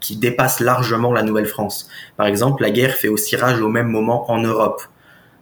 qui 0.00 0.16
dépasse 0.16 0.60
largement 0.60 1.12
la 1.12 1.22
Nouvelle-France. 1.22 1.88
Par 2.16 2.26
exemple, 2.26 2.62
la 2.62 2.70
guerre 2.70 2.94
fait 2.94 3.08
aussi 3.08 3.36
rage 3.36 3.60
au 3.60 3.68
même 3.68 3.88
moment 3.88 4.30
en 4.30 4.38
Europe 4.38 4.82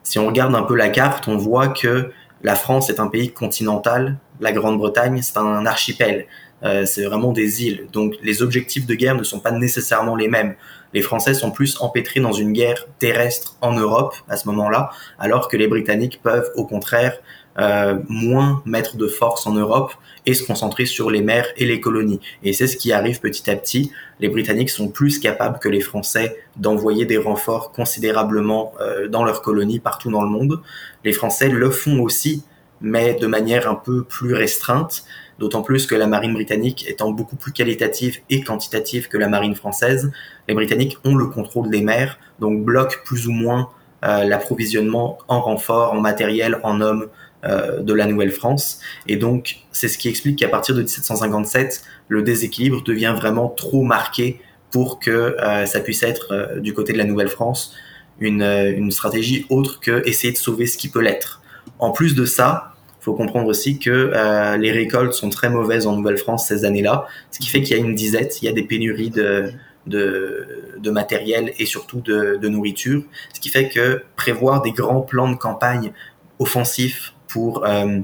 si 0.09 0.19
on 0.19 0.27
regarde 0.27 0.55
un 0.55 0.63
peu 0.63 0.75
la 0.75 0.89
carte, 0.89 1.29
on 1.29 1.37
voit 1.37 1.69
que 1.69 2.11
la 2.43 2.55
France 2.55 2.89
est 2.89 2.99
un 2.99 3.09
pays 3.09 3.31
continental, 3.31 4.17
la 4.41 4.53
Grande-Bretagne 4.53 5.21
c'est 5.21 5.37
un 5.37 5.67
archipel, 5.67 6.27
euh, 6.65 6.85
c'est 6.87 7.05
vraiment 7.05 7.33
des 7.33 7.65
îles. 7.65 7.87
Donc 7.93 8.15
les 8.23 8.43
objectifs 8.43 8.87
de 8.87 8.95
guerre 8.95 9.17
ne 9.17 9.25
sont 9.25 9.41
pas 9.41 9.53
nécessairement 9.53 10.17
les 10.17 10.29
mêmes. 10.29 10.55
Les 10.95 11.03
Français 11.03 11.35
sont 11.35 11.51
plus 11.51 11.81
empêtrés 11.81 12.21
dans 12.21 12.33
une 12.33 12.53
guerre 12.53 12.87
terrestre 12.99 13.57
en 13.61 13.75
Europe 13.75 14.15
à 14.29 14.37
ce 14.37 14.49
moment-là, 14.49 14.91
alors 15.19 15.49
que 15.49 15.57
les 15.57 15.69
Britanniques 15.69 16.21
peuvent 16.23 16.51
au 16.57 16.65
contraire 16.65 17.19
euh, 17.59 17.99
moins 18.09 18.63
mettre 18.67 18.97
de 18.97 19.09
force 19.09 19.47
en 19.47 19.53
Europe 19.53 19.93
et 20.27 20.35
se 20.35 20.45
concentrer 20.45 20.87
sur 20.87 21.11
les 21.11 21.23
mers 21.23 21.47
et 21.57 21.67
les 21.67 21.81
colonies. 21.81 22.21
Et 22.45 22.53
c'est 22.53 22.69
ce 22.69 22.77
qui 22.77 22.93
arrive 22.93 23.19
petit 23.21 23.51
à 23.51 23.57
petit. 23.57 23.91
Les 24.21 24.29
Britanniques 24.29 24.71
sont 24.71 24.89
plus 24.89 25.19
capables 25.19 25.59
que 25.59 25.69
les 25.69 25.81
Français 25.81 26.37
d'envoyer 26.57 27.05
des 27.05 27.19
renforts 27.19 27.73
considérablement 27.73 28.75
euh, 28.81 29.09
dans 29.09 29.25
leurs 29.25 29.43
colonies 29.43 29.81
partout 29.81 30.11
dans 30.11 30.23
le 30.23 30.29
monde. 30.29 30.61
Les 31.05 31.13
Français 31.13 31.49
le 31.49 31.71
font 31.71 32.01
aussi, 32.01 32.45
mais 32.81 33.15
de 33.15 33.27
manière 33.27 33.69
un 33.69 33.75
peu 33.75 34.05
plus 34.05 34.35
restreinte, 34.35 35.05
d'autant 35.39 35.63
plus 35.63 35.87
que 35.87 35.95
la 35.95 36.07
marine 36.07 36.35
britannique 36.35 36.87
étant 36.89 37.11
beaucoup 37.11 37.37
plus 37.37 37.53
qualitative 37.53 38.19
et 38.31 38.43
quantitative 38.43 39.09
que 39.09 39.19
la 39.19 39.29
marine 39.29 39.55
française, 39.55 40.11
les 40.49 40.55
Britanniques 40.55 40.99
ont 41.05 41.15
le 41.15 41.27
contrôle 41.27 41.71
des 41.71 41.83
mers, 41.83 42.19
donc 42.41 42.65
bloquent 42.65 42.97
plus 43.05 43.29
ou 43.29 43.33
moins 43.33 43.71
euh, 44.05 44.25
l'approvisionnement 44.25 45.19
en 45.29 45.41
renforts, 45.41 45.93
en 45.93 46.01
matériel, 46.01 46.59
en 46.63 46.81
hommes, 46.81 47.09
euh, 47.45 47.81
de 47.81 47.93
la 47.95 48.07
Nouvelle-France. 48.07 48.81
Et 49.07 49.17
donc, 49.17 49.59
c'est 49.71 49.89
ce 49.89 49.97
qui 49.97 50.09
explique 50.09 50.39
qu'à 50.39 50.49
partir 50.49 50.75
de 50.75 50.81
1757, 50.81 51.83
le 52.09 52.23
déséquilibre 52.23 52.83
devient 52.83 53.15
vraiment 53.17 53.49
trop 53.49 53.83
marqué 53.83 54.41
pour 54.73 54.99
que 54.99 55.37
euh, 55.41 55.67
ça 55.67 55.81
puisse 55.81 56.03
être, 56.03 56.59
du 56.59 56.75
côté 56.75 56.93
de 56.93 56.99
la 56.99 57.05
Nouvelle-France, 57.05 57.75
une, 58.21 58.43
une 58.43 58.91
stratégie 58.91 59.47
autre 59.51 59.79
que 59.79 60.03
essayer 60.07 60.33
de 60.33 60.39
sauver 60.39 60.67
ce 60.67 60.77
qui 60.77 60.89
peut 60.89 61.01
l'être. 61.01 61.43
En 61.79 61.93
plus 61.93 62.17
de 62.17 62.25
ça, 62.25 62.75
faut 63.01 63.15
comprendre 63.15 63.49
aussi 63.49 63.79
que 63.79 63.91
euh, 63.91 64.57
les 64.57 64.73
récoltes 64.73 65.13
sont 65.13 65.31
très 65.31 65.51
mauvaises 65.51 65.87
en 65.87 65.97
Nouvelle-France 65.97 66.49
ces 66.49 66.65
années-là, 66.65 67.07
ce 67.31 67.39
qui 67.39 67.49
fait 67.49 67.63
qu'il 67.63 67.77
y 67.77 67.81
a 67.81 67.83
une 67.83 67.95
disette, 67.95 68.43
il 68.43 68.47
y 68.47 68.49
a 68.49 68.53
des 68.53 68.63
pénuries 68.63 69.11
de, 69.11 69.53
de, 69.87 70.91
matériel 70.91 71.53
et 71.59 71.67
surtout 71.67 72.01
de, 72.01 72.49
nourriture, 72.49 73.03
ce 73.33 73.41
qui 73.41 73.49
fait 73.49 73.69
que 73.69 74.03
prévoir 74.17 74.63
des 74.63 74.73
grands 74.73 75.01
plans 75.01 75.31
de 75.31 75.37
campagne 75.37 75.93
offensifs 76.39 77.15
pour 77.29 77.65
euh, 77.67 78.01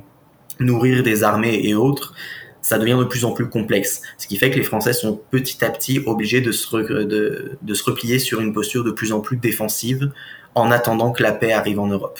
nourrir 0.60 1.02
des 1.02 1.24
armées 1.24 1.60
et 1.64 1.74
autres, 1.74 2.14
ça 2.62 2.78
devient 2.78 2.96
de 2.98 3.04
plus 3.04 3.24
en 3.24 3.32
plus 3.32 3.48
complexe. 3.48 4.00
Ce 4.16 4.26
qui 4.26 4.36
fait 4.36 4.50
que 4.50 4.56
les 4.56 4.64
Français 4.64 4.94
sont 4.94 5.20
petit 5.30 5.62
à 5.64 5.70
petit 5.70 6.00
obligés 6.06 6.40
de 6.40 6.52
se, 6.52 6.76
de, 6.76 7.58
de 7.60 7.74
se 7.74 7.84
replier 7.84 8.18
sur 8.18 8.40
une 8.40 8.52
posture 8.52 8.84
de 8.84 8.90
plus 8.90 9.12
en 9.12 9.20
plus 9.20 9.36
défensive 9.36 10.10
en 10.54 10.70
attendant 10.70 11.12
que 11.12 11.22
la 11.22 11.32
paix 11.32 11.52
arrive 11.52 11.80
en 11.80 11.88
Europe. 11.88 12.18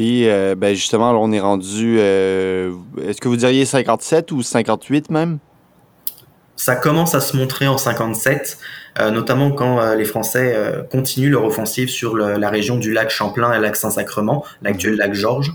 Et 0.00 0.30
euh, 0.30 0.54
ben 0.54 0.74
justement, 0.74 1.10
on 1.10 1.30
est 1.30 1.40
rendu, 1.40 1.98
euh, 1.98 2.72
est-ce 3.06 3.20
que 3.20 3.28
vous 3.28 3.36
diriez 3.36 3.66
57 3.66 4.32
ou 4.32 4.42
58 4.42 5.10
même? 5.10 5.40
Ça 6.56 6.74
commence 6.74 7.14
à 7.14 7.20
se 7.20 7.36
montrer 7.36 7.68
en 7.68 7.76
57, 7.76 8.56
euh, 8.98 9.10
notamment 9.10 9.50
quand 9.50 9.94
les 9.94 10.06
Français 10.06 10.56
continuent 10.90 11.30
leur 11.30 11.44
offensive 11.44 11.90
sur 11.90 12.16
la 12.16 12.48
région 12.48 12.76
du 12.76 12.92
lac 12.92 13.10
Champlain 13.10 13.52
et 13.52 13.56
le 13.56 13.62
lac 13.62 13.76
Saint-Sacrement, 13.76 14.42
l'actuel 14.62 14.96
lac 14.96 15.12
Georges. 15.12 15.52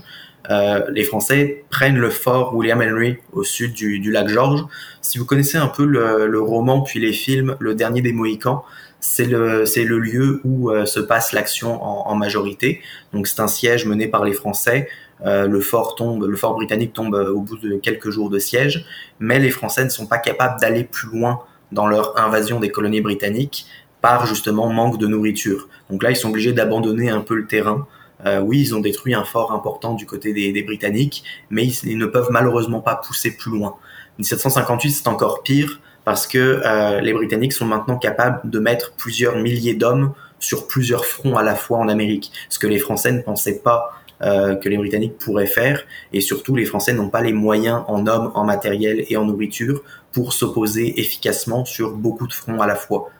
Les 0.48 1.04
Français 1.04 1.64
prennent 1.70 1.98
le 1.98 2.10
fort 2.10 2.54
William 2.54 2.80
Henry 2.80 3.16
au 3.32 3.42
sud 3.42 3.72
du, 3.72 4.10
lac 4.10 4.28
Georges. 4.28 4.64
Si 5.00 5.18
vous 5.18 5.24
connaissez 5.24 5.58
un 5.58 5.66
peu 5.66 5.84
le, 5.84 6.40
roman 6.40 6.82
puis 6.82 7.00
les 7.00 7.12
films 7.12 7.56
Le 7.58 7.74
Dernier 7.74 8.00
des 8.00 8.12
Mohicans, 8.12 8.62
c'est 9.00 9.26
le, 9.26 9.64
le 9.64 9.98
lieu 9.98 10.40
où 10.44 10.70
euh, 10.70 10.86
se 10.86 11.00
passe 11.00 11.32
l'action 11.32 11.82
en, 11.82 12.14
majorité. 12.14 12.80
Donc 13.12 13.26
c'est 13.26 13.40
un 13.40 13.48
siège 13.48 13.86
mené 13.86 14.08
par 14.08 14.24
les 14.24 14.32
Français. 14.32 14.88
Euh, 15.24 15.46
le 15.46 15.60
fort 15.60 15.94
tombe, 15.94 16.24
le 16.24 16.36
fort 16.36 16.54
britannique 16.54 16.92
tombe 16.92 17.14
euh, 17.14 17.32
au 17.32 17.40
bout 17.40 17.56
de 17.56 17.76
quelques 17.76 18.10
jours 18.10 18.28
de 18.28 18.38
siège, 18.38 18.84
mais 19.18 19.38
les 19.38 19.50
Français 19.50 19.84
ne 19.84 19.88
sont 19.88 20.06
pas 20.06 20.18
capables 20.18 20.60
d'aller 20.60 20.84
plus 20.84 21.08
loin 21.08 21.40
dans 21.72 21.86
leur 21.86 22.18
invasion 22.18 22.60
des 22.60 22.70
colonies 22.70 23.00
britanniques 23.00 23.66
par 24.02 24.26
justement 24.26 24.68
manque 24.68 24.98
de 24.98 25.06
nourriture. 25.06 25.68
Donc 25.90 26.02
là, 26.02 26.10
ils 26.10 26.16
sont 26.16 26.28
obligés 26.28 26.52
d'abandonner 26.52 27.08
un 27.08 27.20
peu 27.20 27.34
le 27.34 27.46
terrain. 27.46 27.86
Oui, 28.24 28.60
ils 28.60 28.74
ont 28.74 28.80
détruit 28.80 29.14
un 29.14 29.24
fort 29.24 29.52
important 29.52 29.94
du 29.94 30.06
côté 30.06 30.32
des, 30.32 30.62
Britanniques, 30.62 31.22
mais 31.50 31.64
ils, 31.66 31.90
ils, 31.90 31.98
ne 31.98 32.06
peuvent 32.06 32.30
malheureusement 32.30 32.80
pas 32.80 32.96
pousser 32.96 33.36
plus 33.36 33.50
loin. 33.50 33.76
1758, 34.18 34.90
c'est 34.90 35.08
encore 35.08 35.42
pire 35.42 35.80
parce 36.06 36.28
que 36.28 36.62
euh, 36.64 37.00
les 37.00 37.12
Britanniques 37.12 37.52
sont 37.52 37.66
maintenant 37.66 37.98
capables 37.98 38.48
de 38.48 38.60
mettre 38.60 38.92
plusieurs 38.92 39.36
milliers 39.36 39.74
d'hommes 39.74 40.14
sur 40.38 40.68
plusieurs 40.68 41.04
fronts 41.04 41.36
à 41.36 41.42
la 41.42 41.56
fois 41.56 41.78
en 41.78 41.88
Amérique, 41.88 42.30
ce 42.48 42.60
que 42.60 42.68
les 42.68 42.78
Français 42.78 43.10
ne 43.10 43.22
pensaient 43.22 43.58
pas 43.58 43.90
euh, 44.22 44.54
que 44.54 44.68
les 44.68 44.76
Britanniques 44.76 45.18
pourraient 45.18 45.48
faire, 45.48 45.82
et 46.12 46.20
surtout 46.20 46.54
les 46.54 46.64
Français 46.64 46.92
n'ont 46.92 47.08
pas 47.08 47.22
les 47.22 47.32
moyens 47.32 47.82
en 47.88 48.06
hommes, 48.06 48.30
en 48.36 48.44
matériel 48.44 49.04
et 49.08 49.16
en 49.16 49.24
nourriture 49.24 49.82
pour 50.12 50.32
s'opposer 50.32 51.00
efficacement 51.00 51.64
sur 51.64 51.90
beaucoup 51.90 52.28
de 52.28 52.32
fronts 52.32 52.60
à 52.60 52.68
la 52.68 52.76
fois. 52.76 53.10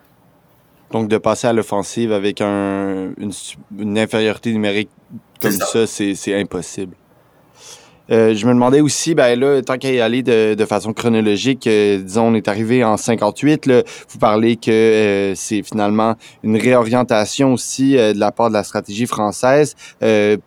Donc 0.92 1.08
de 1.08 1.18
passer 1.18 1.46
à 1.46 1.52
l'offensive 1.52 2.12
avec 2.12 2.40
un, 2.40 3.10
une, 3.18 3.98
infériorité 3.98 4.52
numérique 4.52 4.90
comme 5.40 5.52
ça, 5.52 5.86
c'est 5.86 6.34
impossible. 6.34 6.94
Euh, 8.10 8.34
je 8.34 8.46
me 8.46 8.52
demandais 8.52 8.80
aussi, 8.80 9.14
ben 9.14 9.38
là, 9.38 9.60
tant 9.62 9.78
qu'à 9.78 9.90
y 9.90 10.00
aller 10.00 10.22
de, 10.22 10.54
de 10.54 10.64
façon 10.64 10.92
chronologique, 10.92 11.66
euh, 11.66 11.98
disons, 11.98 12.28
on 12.28 12.34
est 12.34 12.46
arrivé 12.46 12.84
en 12.84 12.96
58, 12.96 13.66
là, 13.66 13.82
vous 14.08 14.18
parlez 14.18 14.56
que 14.56 14.70
euh, 14.70 15.34
c'est 15.34 15.62
finalement 15.62 16.14
une 16.44 16.56
réorientation 16.56 17.52
aussi 17.52 17.94
de 17.94 18.18
la 18.18 18.30
part 18.30 18.48
de 18.48 18.54
la 18.54 18.62
stratégie 18.62 19.06
française 19.06 19.74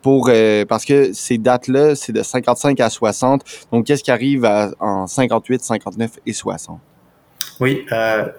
pour 0.02 0.30
parce 0.68 0.84
que 0.84 1.12
ces 1.12 1.38
dates-là, 1.38 1.94
c'est 1.94 2.12
de 2.12 2.22
55 2.22 2.80
à 2.80 2.88
60. 2.88 3.42
Donc, 3.72 3.86
qu'est-ce 3.86 4.02
qui 4.02 4.10
arrive 4.10 4.48
en 4.80 5.06
58, 5.06 5.62
59 5.62 6.10
et 6.26 6.32
60? 6.32 6.78
Oui, 7.60 7.86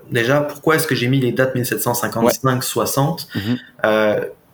déjà, 0.10 0.42
pourquoi 0.42 0.76
est-ce 0.76 0.88
que 0.88 0.96
j'ai 0.96 1.08
mis 1.08 1.20
les 1.20 1.32
dates 1.32 1.56
1755-60 1.56 3.28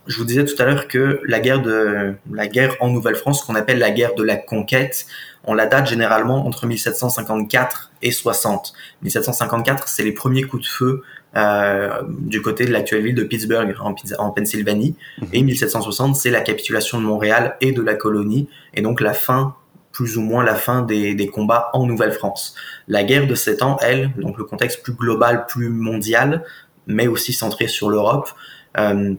je 0.07 0.17
vous 0.17 0.25
disais 0.25 0.45
tout 0.45 0.55
à 0.61 0.65
l'heure 0.65 0.87
que 0.87 1.19
la 1.25 1.39
guerre 1.39 1.61
de 1.61 2.13
la 2.31 2.47
guerre 2.47 2.75
en 2.79 2.89
Nouvelle-France, 2.89 3.43
qu'on 3.43 3.55
appelle 3.55 3.79
la 3.79 3.91
guerre 3.91 4.15
de 4.15 4.23
la 4.23 4.37
conquête, 4.37 5.05
on 5.43 5.53
la 5.53 5.65
date 5.65 5.87
généralement 5.87 6.45
entre 6.45 6.65
1754 6.65 7.91
et 8.01 8.11
60. 8.11 8.73
1754, 9.01 9.87
c'est 9.87 10.03
les 10.03 10.11
premiers 10.11 10.43
coups 10.43 10.63
de 10.63 10.67
feu 10.67 11.03
euh, 11.35 12.01
du 12.09 12.41
côté 12.41 12.65
de 12.65 12.71
l'actuelle 12.71 13.03
ville 13.03 13.15
de 13.15 13.23
Pittsburgh 13.23 13.75
en, 13.81 13.93
en 14.17 14.31
Pennsylvanie, 14.31 14.95
mhm. 15.21 15.27
et 15.33 15.43
1760, 15.43 16.15
c'est 16.15 16.31
la 16.31 16.41
capitulation 16.41 16.99
de 16.99 17.05
Montréal 17.05 17.55
et 17.61 17.71
de 17.71 17.81
la 17.81 17.95
colonie, 17.95 18.49
et 18.73 18.81
donc 18.81 19.01
la 19.01 19.13
fin 19.13 19.55
plus 19.97 20.15
ou 20.15 20.21
moins 20.21 20.43
la 20.43 20.53
fin 20.53 20.83
des, 20.83 21.27
combats 21.33 21.71
en 21.73 21.87
Nouvelle-France. 21.87 22.53
La 22.87 23.03
guerre 23.03 23.25
de 23.25 23.33
sept 23.33 23.63
ans, 23.63 23.77
elle, 23.81 24.11
donc 24.17 24.37
le 24.37 24.43
contexte 24.43 24.83
plus 24.83 24.93
global, 24.93 25.47
plus 25.47 25.69
mondial, 25.69 26.43
mais 26.85 27.07
aussi 27.07 27.33
centré 27.33 27.67
sur 27.67 27.89
l'Europe, 27.89 28.29
euh, 28.77 29.15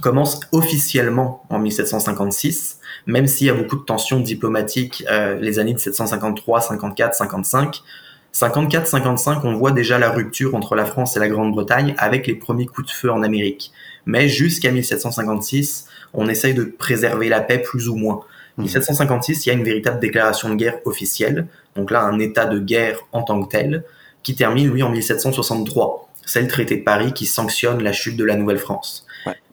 commence 0.00 0.40
officiellement 0.50 1.44
en 1.50 1.58
1756, 1.58 2.78
même 3.06 3.26
s'il 3.26 3.48
y 3.48 3.50
a 3.50 3.52
beaucoup 3.52 3.76
de 3.76 3.82
tensions 3.82 4.18
diplomatiques 4.18 5.04
euh, 5.10 5.38
les 5.38 5.58
années 5.58 5.74
de 5.74 5.76
1753, 5.76 6.62
54, 6.62 7.14
55. 7.14 7.82
54, 8.32 8.86
55, 8.86 9.44
on 9.44 9.52
voit 9.56 9.72
déjà 9.72 9.98
la 9.98 10.08
rupture 10.08 10.54
entre 10.54 10.74
la 10.74 10.86
France 10.86 11.18
et 11.18 11.20
la 11.20 11.28
Grande-Bretagne 11.28 11.94
avec 11.98 12.26
les 12.26 12.34
premiers 12.34 12.64
coups 12.64 12.86
de 12.86 12.92
feu 12.92 13.12
en 13.12 13.22
Amérique. 13.22 13.72
Mais 14.06 14.30
jusqu'à 14.30 14.70
1756, 14.70 15.86
on 16.14 16.30
essaye 16.30 16.54
de 16.54 16.64
préserver 16.64 17.28
la 17.28 17.42
paix 17.42 17.58
plus 17.58 17.90
ou 17.90 17.96
moins. 17.96 18.24
1756, 18.58 19.36
mmh. 19.36 19.40
il 19.44 19.48
y 19.48 19.50
a 19.50 19.54
une 19.54 19.64
véritable 19.64 20.00
déclaration 20.00 20.50
de 20.50 20.54
guerre 20.54 20.78
officielle, 20.84 21.46
donc 21.76 21.90
là 21.90 22.02
un 22.02 22.18
état 22.18 22.46
de 22.46 22.58
guerre 22.58 23.00
en 23.12 23.22
tant 23.22 23.42
que 23.42 23.50
tel, 23.50 23.84
qui 24.22 24.34
termine 24.34 24.70
lui 24.70 24.82
en 24.82 24.90
1763. 24.90 26.08
C'est 26.26 26.42
le 26.42 26.48
traité 26.48 26.76
de 26.76 26.82
Paris 26.82 27.12
qui 27.12 27.26
sanctionne 27.26 27.82
la 27.82 27.92
chute 27.92 28.16
de 28.16 28.24
la 28.24 28.36
Nouvelle-France. 28.36 29.06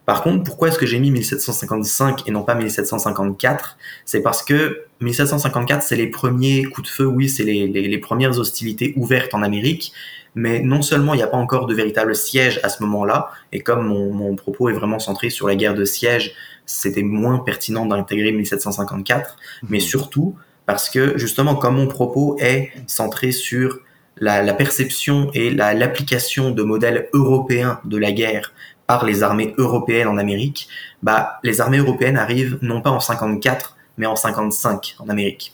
Par 0.05 0.23
contre, 0.23 0.43
pourquoi 0.43 0.69
est-ce 0.69 0.79
que 0.79 0.85
j'ai 0.85 0.99
mis 0.99 1.11
1755 1.11 2.27
et 2.27 2.31
non 2.31 2.43
pas 2.43 2.55
1754 2.55 3.77
C'est 4.03 4.21
parce 4.21 4.43
que 4.43 4.85
1754, 4.99 5.83
c'est 5.83 5.95
les 5.95 6.07
premiers 6.07 6.65
coups 6.65 6.89
de 6.89 6.93
feu, 6.93 7.05
oui, 7.05 7.29
c'est 7.29 7.43
les, 7.43 7.97
premières 7.99 8.37
hostilités 8.39 8.93
ouvertes 8.97 9.33
en 9.33 9.43
Amérique, 9.43 9.93
mais 10.35 10.61
non 10.61 10.81
seulement 10.81 11.13
il 11.13 11.17
n'y 11.17 11.23
a 11.23 11.27
pas 11.27 11.37
encore 11.37 11.65
de 11.65 11.73
véritable 11.73 12.15
siège 12.15 12.59
à 12.63 12.69
ce 12.69 12.81
moment-là, 12.83 13.31
et 13.51 13.61
comme 13.61 13.87
mon, 13.87 14.35
propos 14.35 14.69
est 14.69 14.73
vraiment 14.73 14.99
centré 14.99 15.29
sur 15.29 15.47
la 15.47 15.55
guerre 15.55 15.75
de 15.75 15.85
siège, 15.85 16.33
c'était 16.65 17.03
moins 17.03 17.39
pertinent 17.39 17.85
d'intégrer 17.85 18.31
1754, 18.31 19.35
mais 19.69 19.77
mhm. 19.77 19.81
surtout 19.81 20.35
parce 20.65 20.89
que 20.89 21.17
justement, 21.17 21.55
comme 21.55 21.75
mon 21.75 21.87
propos 21.87 22.37
est 22.39 22.71
centré 22.87 23.31
sur 23.31 23.79
la, 24.17 24.53
perception 24.53 25.29
et 25.33 25.49
l'application 25.49 26.51
de 26.51 26.63
modèles 26.63 27.09
européens 27.13 27.79
de 27.85 27.97
la 27.97 28.11
guerre 28.11 28.53
par 28.87 29.05
les 29.05 29.23
armées 29.23 29.53
européennes 29.57 30.07
en 30.07 30.17
Amérique, 30.17 30.69
bah, 31.01 31.39
les 31.43 31.61
armées 31.61 31.79
européennes 31.79 32.17
arrivent 32.17 32.57
non 32.61 32.81
pas 32.81 32.91
en 32.91 32.99
54, 32.99 33.75
mais 33.97 34.05
en 34.05 34.15
55 34.15 34.95
en 34.99 35.09
Amérique. 35.09 35.53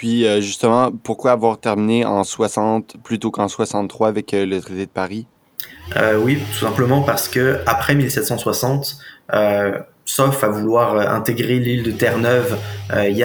Puis 0.00 0.26
euh, 0.26 0.40
justement, 0.40 0.90
pourquoi 0.90 1.32
avoir 1.32 1.60
terminé 1.60 2.06
en 2.06 2.24
60 2.24 2.96
plutôt 3.04 3.30
qu'en 3.30 3.48
63 3.48 4.08
avec 4.08 4.32
euh, 4.32 4.46
le 4.46 4.58
traité 4.58 4.86
de 4.86 4.90
Paris? 4.90 5.26
Euh, 5.94 6.16
Oui, 6.16 6.38
tout 6.52 6.64
simplement 6.64 7.02
parce 7.02 7.28
que 7.28 7.58
après 7.66 7.94
1760, 7.94 8.96
sauf 10.06 10.42
à 10.42 10.48
vouloir 10.48 10.96
intégrer 11.14 11.58
l'île 11.58 11.82
de 11.82 11.90
Terre-Neuve, 11.90 12.56
il 13.10 13.14
y, 13.14 13.22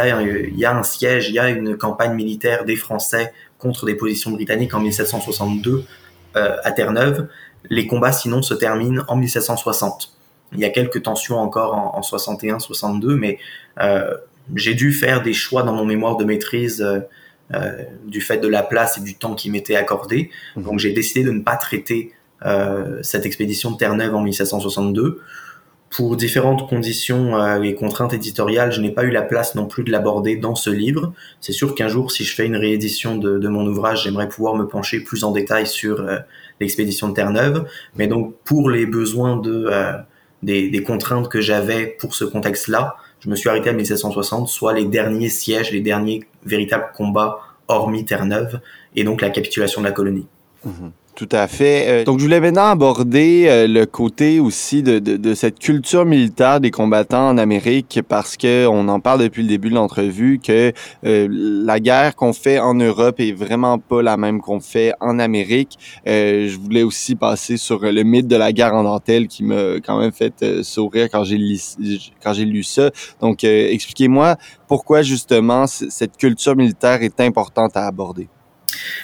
a 0.66 0.78
un 0.78 0.84
siège, 0.84 1.30
il 1.30 1.36
y 1.36 1.40
a 1.40 1.50
une 1.50 1.78
campagne 1.78 2.14
militaire 2.14 2.66
des 2.66 2.76
Français 2.76 3.32
contre 3.58 3.86
des 3.86 3.96
positions 3.96 4.32
britanniques 4.32 4.74
en 4.74 4.82
1762 4.82 5.86
à 6.34 6.72
Terre-Neuve. 6.74 7.30
Les 7.70 7.88
combats 7.88 8.12
sinon 8.12 8.42
se 8.42 8.54
terminent 8.54 9.02
en 9.08 9.16
1760. 9.16 10.12
Il 10.52 10.60
y 10.60 10.66
a 10.66 10.70
quelques 10.72 11.04
tensions 11.04 11.38
encore 11.38 11.74
en, 11.74 12.02
61-62, 12.02 13.16
mais 13.16 13.40
j'ai 14.56 14.76
dû 14.76 14.92
faire 14.94 15.22
des 15.22 15.34
choix 15.34 15.64
dans 15.64 15.74
mon 15.74 15.86
mémoire 15.86 16.18
de 16.18 16.26
maîtrise 16.26 16.82
euh, 16.82 17.00
euh, 17.54 17.72
du 18.08 18.22
fait 18.22 18.38
de 18.38 18.48
la 18.48 18.64
place 18.64 18.98
et 18.98 19.02
du 19.02 19.16
temps 19.16 19.36
qui 19.36 19.50
m'était 19.50 19.76
accordé. 19.76 20.30
Mhm. 20.56 20.64
Donc 20.64 20.80
j'ai 20.80 20.94
décidé 20.94 21.24
de 21.24 21.32
ne 21.32 21.42
pas 21.42 21.56
traiter 21.58 22.12
cette 23.02 23.26
expédition 23.26 23.72
de 23.72 23.78
Terre-Neuve 23.78 24.14
en 24.14 24.22
1762 24.22 25.20
pour 25.90 26.16
différentes 26.16 26.70
conditions 26.70 27.60
et 27.64 27.74
contraintes 27.74 28.14
éditoriales, 28.14 28.72
je 28.72 28.82
n'ai 28.82 28.92
pas 28.92 29.04
eu 29.04 29.10
la 29.10 29.24
place 29.24 29.56
non 29.56 29.66
plus 29.66 29.84
de 29.84 29.92
l'aborder 29.92 30.36
dans 30.36 30.54
ce 30.54 30.70
livre. 30.70 31.12
C'est 31.40 31.54
sûr 31.54 31.74
qu'un 31.74 31.88
jour, 31.88 32.12
si 32.12 32.24
je 32.24 32.36
fais 32.36 32.46
une 32.46 32.58
réédition 32.58 33.16
de, 33.16 33.40
de 33.40 33.48
mon 33.48 33.66
ouvrage, 33.66 34.04
j'aimerais 34.04 34.30
pouvoir 34.30 34.54
me 34.54 34.68
pencher 34.68 35.00
plus 35.00 35.24
en 35.24 35.32
détail 35.32 35.66
sur 35.66 36.06
l'expédition 36.60 37.10
de 37.10 37.14
Terre-Neuve. 37.14 37.66
Mais 37.96 38.08
donc, 38.08 38.36
pour 38.44 38.70
les 38.70 38.86
besoins 38.86 39.38
de, 39.38 39.68
euh, 39.70 39.94
des, 40.44 40.70
des, 40.70 40.84
contraintes 40.84 41.30
que 41.30 41.42
j'avais 41.42 41.88
pour 42.00 42.16
ce 42.16 42.26
contexte-là, 42.26 42.96
je 43.26 43.30
me 43.32 43.36
suis 43.36 43.50
arrêté 43.50 43.70
à 43.70 43.74
1760, 43.74 44.48
soit 44.48 44.74
les 44.74 44.86
derniers 44.86 45.30
sièges, 45.30 45.72
les 45.72 45.82
derniers 45.82 46.24
véritables 46.46 46.92
combats 46.96 47.40
hormis 47.68 48.06
Terre-Neuve, 48.06 48.62
et 48.96 49.04
donc 49.04 49.22
la 49.22 49.32
capitulation 49.32 49.82
de 49.82 49.88
la 49.88 49.92
colonie. 49.92 50.28
Mhm. 50.64 50.92
Tout 51.16 51.30
à 51.32 51.48
fait. 51.48 51.88
Euh, 51.88 52.04
donc, 52.04 52.20
je 52.20 52.26
voulais 52.26 52.42
maintenant 52.42 52.66
aborder 52.66 53.46
euh, 53.48 53.68
le 53.68 53.86
côté 53.86 54.42
aussi 54.42 54.84
de, 54.84 55.00
de, 55.00 55.16
de, 55.16 55.34
cette 55.34 55.60
culture 55.60 56.04
militaire 56.04 56.60
des 56.60 56.72
combattants 56.72 57.30
en 57.30 57.38
Amérique 57.38 58.02
parce 58.06 58.36
que 58.36 58.68
on 58.68 58.90
en 58.90 59.00
parle 59.00 59.22
depuis 59.22 59.42
le 59.42 59.48
début 59.48 59.70
de 59.70 59.76
l'entrevue 59.76 60.40
que 60.40 60.74
euh, 61.06 61.28
la 61.32 61.80
guerre 61.80 62.18
qu'on 62.18 62.34
fait 62.34 62.60
en 62.60 62.74
Europe 62.74 63.22
est 63.22 63.32
vraiment 63.32 63.80
pas 63.80 64.02
la 64.02 64.18
même 64.18 64.42
qu'on 64.42 64.60
fait 64.60 64.92
en 65.00 65.18
Amérique. 65.20 65.78
je 66.06 66.58
voulais 66.60 66.84
aussi 66.84 67.16
passer 67.16 67.56
sur 67.56 67.80
le 67.80 68.04
mythe 68.04 68.28
de 68.28 68.36
la 68.36 68.52
guerre 68.52 68.74
en 68.74 68.84
dentelle 68.84 69.28
qui 69.28 69.46
m'a 69.46 69.76
quand 69.86 70.00
même 70.00 70.12
fait 70.12 70.64
sourire 70.64 71.08
quand 71.10 71.24
j'ai 71.24 71.38
lu, 71.38 71.58
quand 72.22 72.34
j'ai 72.34 72.46
lu 72.46 72.64
ça. 72.64 72.92
Donc, 73.22 73.46
expliquez-moi 73.46 74.36
pourquoi 74.68 75.02
justement 75.02 75.66
cette 75.68 76.18
culture 76.18 76.58
militaire 76.58 77.02
est 77.04 77.22
importante 77.22 77.78
à 77.78 77.88
aborder. 77.88 78.28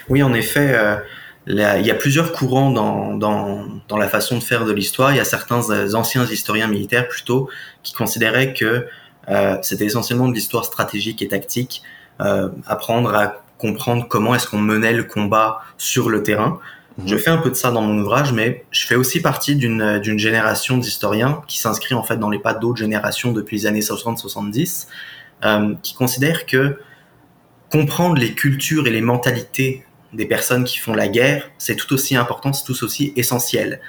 Oui, 0.10 0.22
en 0.22 0.34
effet 0.34 0.76
il 1.48 1.56
y 1.58 1.92
a 1.92 1.96
plusieurs 1.96 2.32
courants 2.34 2.72
dans, 2.72 3.16
dans, 3.16 3.66
dans, 3.88 3.98
la 3.98 4.08
façon 4.08 4.38
de 4.38 4.44
faire 4.44 4.66
de 4.66 4.72
l'histoire. 4.72 5.12
Il 5.12 5.18
y 5.18 5.20
a 5.20 5.26
certains 5.26 5.70
euh, 5.72 5.94
anciens 5.94 6.26
historiens 6.26 6.68
militaires 6.68 7.08
plutôt 7.08 7.50
qui 7.84 7.94
considéraient 7.94 8.54
que 8.54 8.88
euh, 9.30 9.58
c'était 9.62 9.86
essentiellement 9.86 10.28
de 10.28 10.34
l'histoire 10.34 10.66
stratégique 10.66 11.22
et 11.22 11.28
tactique, 11.28 11.82
euh, 12.22 12.50
apprendre 12.68 13.14
à 13.16 13.44
comprendre 13.58 14.08
comment 14.08 14.36
est-ce 14.36 14.48
qu'on 14.48 14.60
menait 14.60 14.94
le 14.94 15.04
combat 15.04 15.62
sur 15.78 16.10
le 16.10 16.24
terrain. 16.24 16.60
Mhm. 16.98 17.08
Je 17.08 17.18
fais 17.18 17.30
un 17.30 17.38
peu 17.38 17.50
de 17.50 17.56
ça 17.56 17.72
dans 17.72 17.82
mon 17.82 18.00
ouvrage, 18.00 18.34
mais 18.34 18.66
je 18.72 18.86
fais 18.86 18.96
aussi 18.96 19.22
partie 19.22 19.56
d'une 19.56 20.00
d'une 20.00 20.20
génération 20.20 20.78
d'historiens 20.78 21.42
qui 21.48 21.60
s'inscrit 21.60 21.96
en 21.96 22.04
fait 22.04 22.18
dans 22.18 22.30
les 22.30 22.40
pas 22.40 22.54
d'autres 22.54 22.80
générations 22.80 23.32
depuis 23.32 23.58
les 23.58 23.66
années 23.68 23.82
60-70, 23.82 24.88
euh, 25.46 25.76
qui 25.82 25.94
considèrent 25.94 26.46
que 26.46 26.80
comprendre 27.72 28.16
les 28.16 28.34
cultures 28.34 28.86
et 28.88 28.92
les 28.92 29.02
mentalités 29.02 29.86
des 30.14 30.26
personnes 30.26 30.64
qui 30.64 30.78
font 30.78 30.94
la 30.94 31.08
guerre, 31.08 31.50
c'est 31.58 31.76
tout 31.76 31.94
aussi 31.94 32.16
important, 32.16 32.54
c'est 32.54 32.66
tout 32.66 32.84
aussi 32.84 33.14
essentiel. 33.16 33.80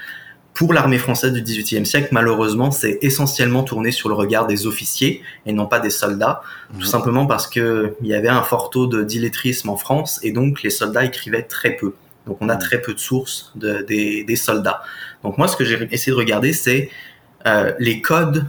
Pour 0.54 0.74
l'armée 0.74 0.98
française 0.98 1.32
du 1.32 1.40
XVIIIe 1.40 1.86
siècle, 1.86 2.08
malheureusement, 2.12 2.70
c'est 2.70 2.98
essentiellement 3.00 3.62
tourné 3.62 3.90
sur 3.90 4.08
le 4.10 4.14
regard 4.14 4.46
des 4.46 4.66
officiers 4.66 5.22
et 5.46 5.52
non 5.52 5.66
pas 5.66 5.80
des 5.80 5.90
soldats, 5.90 6.42
tout 6.74 6.80
mhm. 6.80 6.84
simplement 6.84 7.26
parce 7.26 7.46
que 7.46 7.96
il 8.02 8.08
y 8.08 8.14
avait 8.14 8.28
un 8.28 8.42
fort 8.42 8.68
taux 8.68 8.86
de 8.86 9.02
d'illettrisme 9.02 9.70
en 9.70 9.76
France 9.76 10.20
et 10.22 10.30
donc 10.30 10.62
les 10.62 10.70
soldats 10.70 11.04
écrivaient 11.04 11.42
très 11.42 11.70
peu. 11.70 11.94
Donc 12.26 12.36
on 12.40 12.48
a 12.50 12.54
mhm. 12.54 12.60
très 12.60 12.80
peu 12.82 12.92
de 12.92 12.98
sources 12.98 13.52
de, 13.56 13.82
des, 13.82 14.24
des, 14.24 14.36
soldats. 14.36 14.82
Donc 15.24 15.38
moi, 15.38 15.48
ce 15.48 15.56
que 15.56 15.64
j'ai 15.64 15.88
essayé 15.90 16.12
de 16.12 16.18
regarder, 16.18 16.52
c'est 16.52 16.90
euh, 17.46 17.72
les 17.78 18.02
codes 18.02 18.46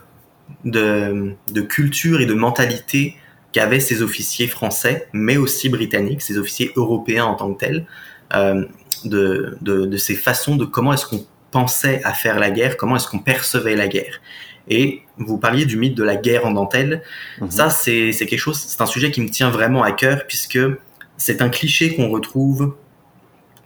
de, 0.66 1.34
de 1.52 1.62
culture 1.62 2.20
et 2.20 2.26
de 2.26 2.34
mentalité 2.34 3.16
qu'avaient 3.54 3.80
ces 3.80 4.02
officiers 4.02 4.48
français, 4.48 5.08
mais 5.14 5.38
aussi 5.38 5.70
britanniques, 5.70 6.22
ces 6.22 6.38
officiers 6.38 6.72
européens 6.76 7.26
en 7.26 7.36
tant 7.36 7.54
que 7.54 7.60
tels, 7.60 7.86
euh, 8.34 8.66
de, 9.06 9.58
de, 9.62 9.86
de, 9.86 9.98
ces 9.98 10.16
façons 10.16 10.56
de 10.56 10.66
comment 10.66 10.94
est-ce 10.94 11.06
qu'on 11.06 11.26
pensait 11.52 12.02
à 12.04 12.14
faire 12.14 12.40
la 12.40 12.50
guerre, 12.50 12.78
comment 12.78 12.96
est-ce 12.96 13.08
qu'on 13.08 13.20
percevait 13.20 13.76
la 13.76 13.88
guerre. 13.88 14.22
Et 14.70 15.04
vous 15.18 15.38
parliez 15.38 15.66
du 15.66 15.78
mythe 15.78 15.96
de 15.96 16.04
la 16.04 16.16
guerre 16.16 16.46
en 16.46 16.52
dentelle. 16.52 17.04
Mhm. 17.40 17.52
Ça, 17.52 17.70
c'est 17.70 18.12
quelque 18.12 18.38
chose, 18.38 18.58
c'est 18.58 18.82
un 18.82 18.88
sujet 18.88 19.12
qui 19.12 19.22
me 19.22 19.30
tient 19.30 19.50
vraiment 19.50 19.84
à 19.84 19.92
cœur 19.92 20.26
puisque 20.28 20.60
c'est 21.18 21.42
un 21.42 21.50
cliché 21.50 21.96
qu'on 21.96 22.10
retrouve 22.10 22.76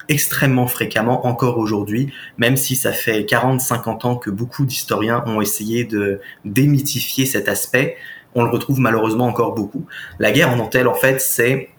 extrêmement 0.10 0.68
fréquemment 0.68 1.28
encore 1.28 1.58
aujourd'hui, 1.58 2.14
même 2.38 2.58
si 2.58 2.76
ça 2.76 2.94
fait 2.94 3.22
40-50 3.22 4.08
ans 4.08 4.16
que 4.16 4.30
beaucoup 4.30 4.66
d'historiens 4.66 5.24
ont 5.26 5.42
essayé 5.42 5.84
de 5.84 6.20
démythifier 6.46 7.26
cet 7.26 7.50
aspect 7.50 7.98
on 8.36 8.44
le 8.44 8.50
retrouve 8.50 8.80
malheureusement 8.80 9.28
encore 9.28 9.56
beaucoup. 9.56 9.86
La 10.20 10.32
guerre 10.32 10.50
en 10.50 10.58
dentelle, 10.58 10.88
en 10.88 10.94
fait, 10.94 11.22
c'est 11.22 11.70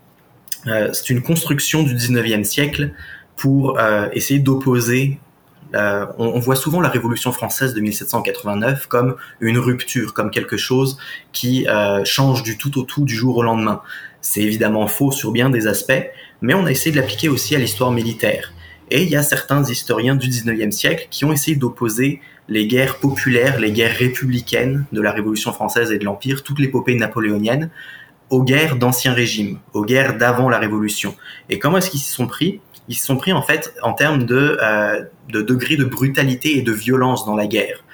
euh, 0.67 0.91
c'est 0.93 1.11
une 1.11 1.23
construction 1.23 1.83
du 1.83 1.95
19e 1.95 2.45
siècle 2.45 2.93
pour 3.37 3.79
euh, 3.79 4.09
essayer 4.13 4.41
d'opposer. 4.41 5.19
Euh, 5.75 6.07
on, 6.17 6.39
voit 6.39 6.57
souvent 6.57 6.81
la 6.81 6.89
Révolution 6.89 7.31
française 7.31 7.75
de 7.75 7.81
1789 7.81 8.87
comme 8.87 9.17
une 9.41 9.59
rupture, 9.59 10.15
comme 10.15 10.31
quelque 10.31 10.57
chose 10.57 10.99
qui 11.33 11.67
change 12.05 12.43
du 12.43 12.57
tout 12.57 12.79
au 12.79 12.85
tout 12.85 13.05
du 13.05 13.15
jour 13.15 13.37
au 13.37 13.43
lendemain. 13.43 13.83
C'est 14.23 14.41
évidemment 14.41 14.87
faux 14.87 15.13
sur 15.13 15.31
bien 15.31 15.51
des 15.51 15.67
aspects, 15.67 16.11
mais 16.41 16.55
on 16.55 16.65
a 16.65 16.71
essayé 16.71 16.91
de 16.91 16.97
l'appliquer 16.97 17.29
aussi 17.29 17.55
à 17.55 17.59
l'histoire 17.59 17.91
militaire. 17.91 18.53
Et 18.91 19.03
il 19.03 19.09
y 19.09 19.17
a 19.17 19.23
certains 19.23 19.63
historiens 19.65 20.17
du 20.17 20.29
19e 20.29 20.71
siècle 20.71 21.09
qui 21.11 21.25
ont 21.25 21.33
essayé 21.33 21.57
d'opposer 21.57 22.21
les 22.49 22.67
guerres 22.67 22.99
populaires, 22.99 23.61
les 23.61 23.73
guerres 23.73 23.97
républicaines 23.97 24.87
de 24.93 25.01
la 25.03 25.13
Révolution 25.13 25.53
française 25.53 25.93
et 25.93 25.99
de 25.99 26.05
l'Empire, 26.05 26.43
toutes 26.43 26.59
l'épopée 26.59 26.95
napoléonienne, 26.95 27.71
aux 28.31 28.43
guerres 28.43 28.77
d'Ancien 28.77 29.13
Régime, 29.13 29.59
aux 29.75 29.85
guerres 29.85 30.17
d'avant 30.17 30.49
la 30.49 30.59
Révolution. 30.59 31.15
Et 31.51 31.59
comment 31.59 31.79
est-ce 31.79 31.91
qu'ils 31.91 32.01
s'y 32.01 32.11
sont 32.11 32.27
pris? 32.27 32.61
Ils 32.89 32.95
se 32.95 33.05
sont 33.05 33.17
pris 33.17 33.33
en 33.33 33.43
fait 33.43 33.75
en 33.83 33.93
termes 33.93 34.25
de, 34.25 34.59
euh, 34.63 35.05
de 35.29 35.43
degré 35.43 35.77
de 35.77 35.85
brutalité 35.85 36.57
et 36.57 36.63
de 36.63 36.73
violence 36.73 37.27
dans 37.27 37.37
la 37.37 37.47
guerre. 37.47 37.85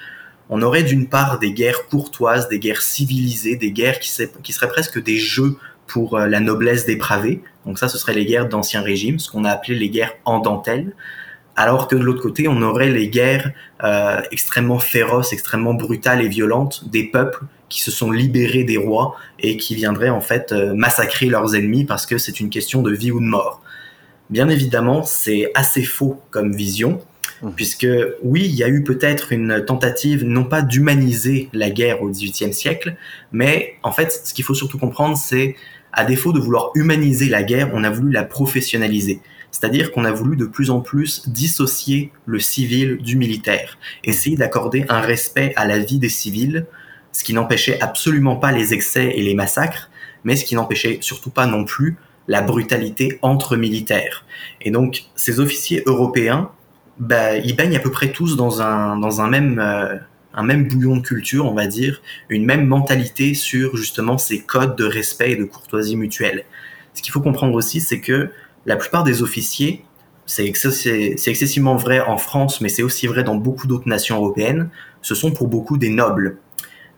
On 0.49 0.61
aurait 0.61 0.83
d'une 0.83 1.07
part 1.07 1.39
des 1.39 1.51
guerres 1.51 1.87
courtoises, 1.87 2.47
des 2.47 2.59
guerres 2.59 2.81
civilisées, 2.81 3.57
des 3.57 3.71
guerres 3.71 3.99
qui, 3.99 4.11
qui 4.43 4.53
seraient 4.53 4.69
presque 4.69 5.01
des 5.01 5.17
jeux 5.17 5.57
pour 5.87 6.17
euh, 6.17 6.27
la 6.27 6.39
noblesse 6.39 6.85
dépravée. 6.85 7.41
Donc 7.65 7.79
ça, 7.79 7.87
ce 7.87 7.97
serait 7.97 8.13
les 8.13 8.25
guerres 8.25 8.47
d'Ancien 8.47 8.81
Régime, 8.81 9.19
ce 9.19 9.29
qu'on 9.29 9.45
a 9.45 9.49
appelé 9.49 9.75
les 9.75 9.89
guerres 9.89 10.13
en 10.25 10.39
dentelle 10.39 10.93
alors 11.55 11.87
que 11.87 11.95
de 11.95 12.03
l'autre 12.03 12.21
côté, 12.21 12.47
on 12.47 12.61
aurait 12.61 12.89
les 12.89 13.09
guerres 13.09 13.51
euh, 13.83 14.21
extrêmement 14.31 14.79
féroces, 14.79 15.31
extrêmement 15.31 15.73
brutales 15.73 16.21
et 16.21 16.27
violentes 16.27 16.89
des 16.89 17.05
peuples 17.05 17.43
qui 17.69 17.81
se 17.81 17.91
sont 17.91 18.11
libérés 18.11 18.63
des 18.63 18.77
rois 18.77 19.15
et 19.39 19.57
qui 19.57 19.75
viendraient 19.75 20.09
en 20.09 20.21
fait 20.21 20.51
euh, 20.51 20.73
massacrer 20.73 21.27
leurs 21.27 21.55
ennemis 21.55 21.85
parce 21.85 22.05
que 22.05 22.17
c'est 22.17 22.39
une 22.39 22.49
question 22.49 22.81
de 22.81 22.91
vie 22.91 23.11
ou 23.11 23.19
de 23.19 23.25
mort. 23.25 23.61
Bien 24.29 24.49
évidemment, 24.49 25.03
c'est 25.03 25.51
assez 25.55 25.83
faux 25.83 26.19
comme 26.29 26.53
vision, 26.53 27.01
mmh. 27.41 27.51
puisque 27.55 27.87
oui, 28.21 28.45
il 28.45 28.55
y 28.55 28.63
a 28.63 28.67
eu 28.67 28.83
peut-être 28.83 29.31
une 29.31 29.63
tentative 29.63 30.25
non 30.25 30.43
pas 30.43 30.61
d'humaniser 30.61 31.49
la 31.53 31.69
guerre 31.69 32.01
au 32.01 32.09
XVIIIe 32.09 32.53
siècle, 32.53 32.95
mais 33.31 33.75
en 33.81 33.91
fait, 33.91 34.11
ce 34.25 34.33
qu'il 34.33 34.43
faut 34.43 34.55
surtout 34.55 34.77
comprendre, 34.77 35.15
c'est 35.15 35.55
à 35.95 36.05
défaut 36.05 36.33
de 36.33 36.39
vouloir 36.39 36.71
humaniser 36.75 37.29
la 37.29 37.43
guerre, 37.43 37.71
on 37.73 37.83
a 37.83 37.89
voulu 37.89 38.11
la 38.11 38.23
professionnaliser. 38.23 39.21
C'est-à-dire 39.51 39.91
qu'on 39.91 40.03
a 40.03 40.11
voulu 40.11 40.35
de 40.35 40.45
plus 40.45 40.69
en 40.69 40.81
plus 40.81 41.29
dissocier 41.29 42.11
le 42.25 42.39
civil 42.39 42.97
du 42.97 43.15
militaire, 43.15 43.77
essayer 44.03 44.35
d'accorder 44.35 44.85
un 44.89 44.99
respect 44.99 45.53
à 45.55 45.65
la 45.65 45.79
vie 45.79 45.97
des 45.97 46.09
civils, 46.09 46.65
ce 47.13 47.23
qui 47.23 47.33
n'empêchait 47.33 47.79
absolument 47.81 48.35
pas 48.35 48.51
les 48.51 48.73
excès 48.73 49.13
et 49.15 49.21
les 49.21 49.33
massacres, 49.33 49.89
mais 50.25 50.35
ce 50.35 50.43
qui 50.43 50.55
n'empêchait 50.55 50.97
surtout 50.99 51.29
pas 51.29 51.45
non 51.45 51.63
plus 51.63 51.95
la 52.27 52.41
brutalité 52.41 53.17
entre 53.21 53.55
militaires. 53.55 54.25
Et 54.61 54.71
donc 54.71 55.03
ces 55.15 55.39
officiers 55.39 55.83
européens, 55.85 56.51
bah, 56.99 57.37
ils 57.37 57.55
baignent 57.55 57.77
à 57.77 57.79
peu 57.79 57.91
près 57.91 58.11
tous 58.11 58.35
dans 58.35 58.61
un, 58.61 59.29
même... 59.29 59.59
Euh, 59.59 59.95
un 60.35 60.43
même 60.43 60.67
bouillon 60.67 60.97
de 60.97 61.01
culture, 61.01 61.45
on 61.45 61.53
va 61.53 61.65
dire, 61.65 62.01
une 62.29 62.45
même 62.45 62.65
mentalité 62.65 63.33
sur 63.33 63.75
justement 63.77 64.17
ces 64.17 64.41
codes 64.41 64.75
de 64.75 64.85
respect 64.85 65.31
et 65.31 65.35
de 65.35 65.45
courtoisie 65.45 65.95
mutuelle. 65.95 66.45
Ce 66.93 67.01
qu'il 67.01 67.11
faut 67.11 67.21
comprendre 67.21 67.55
aussi, 67.55 67.81
c'est 67.81 68.01
que 68.01 68.29
la 68.65 68.75
plupart 68.75 69.03
des 69.03 69.21
officiers, 69.21 69.85
c'est 70.25 70.45
excessivement 70.45 71.75
vrai 71.75 71.99
en 71.99 72.17
France, 72.17 72.61
mais 72.61 72.69
c'est 72.69 72.83
aussi 72.83 73.07
vrai 73.07 73.23
dans 73.23 73.35
beaucoup 73.35 73.67
d'autres 73.67 73.87
nations 73.87 74.17
européennes, 74.17 74.69
ce 75.01 75.15
sont 75.15 75.31
pour 75.31 75.47
beaucoup 75.47 75.77
des 75.77 75.89
nobles. 75.89 76.37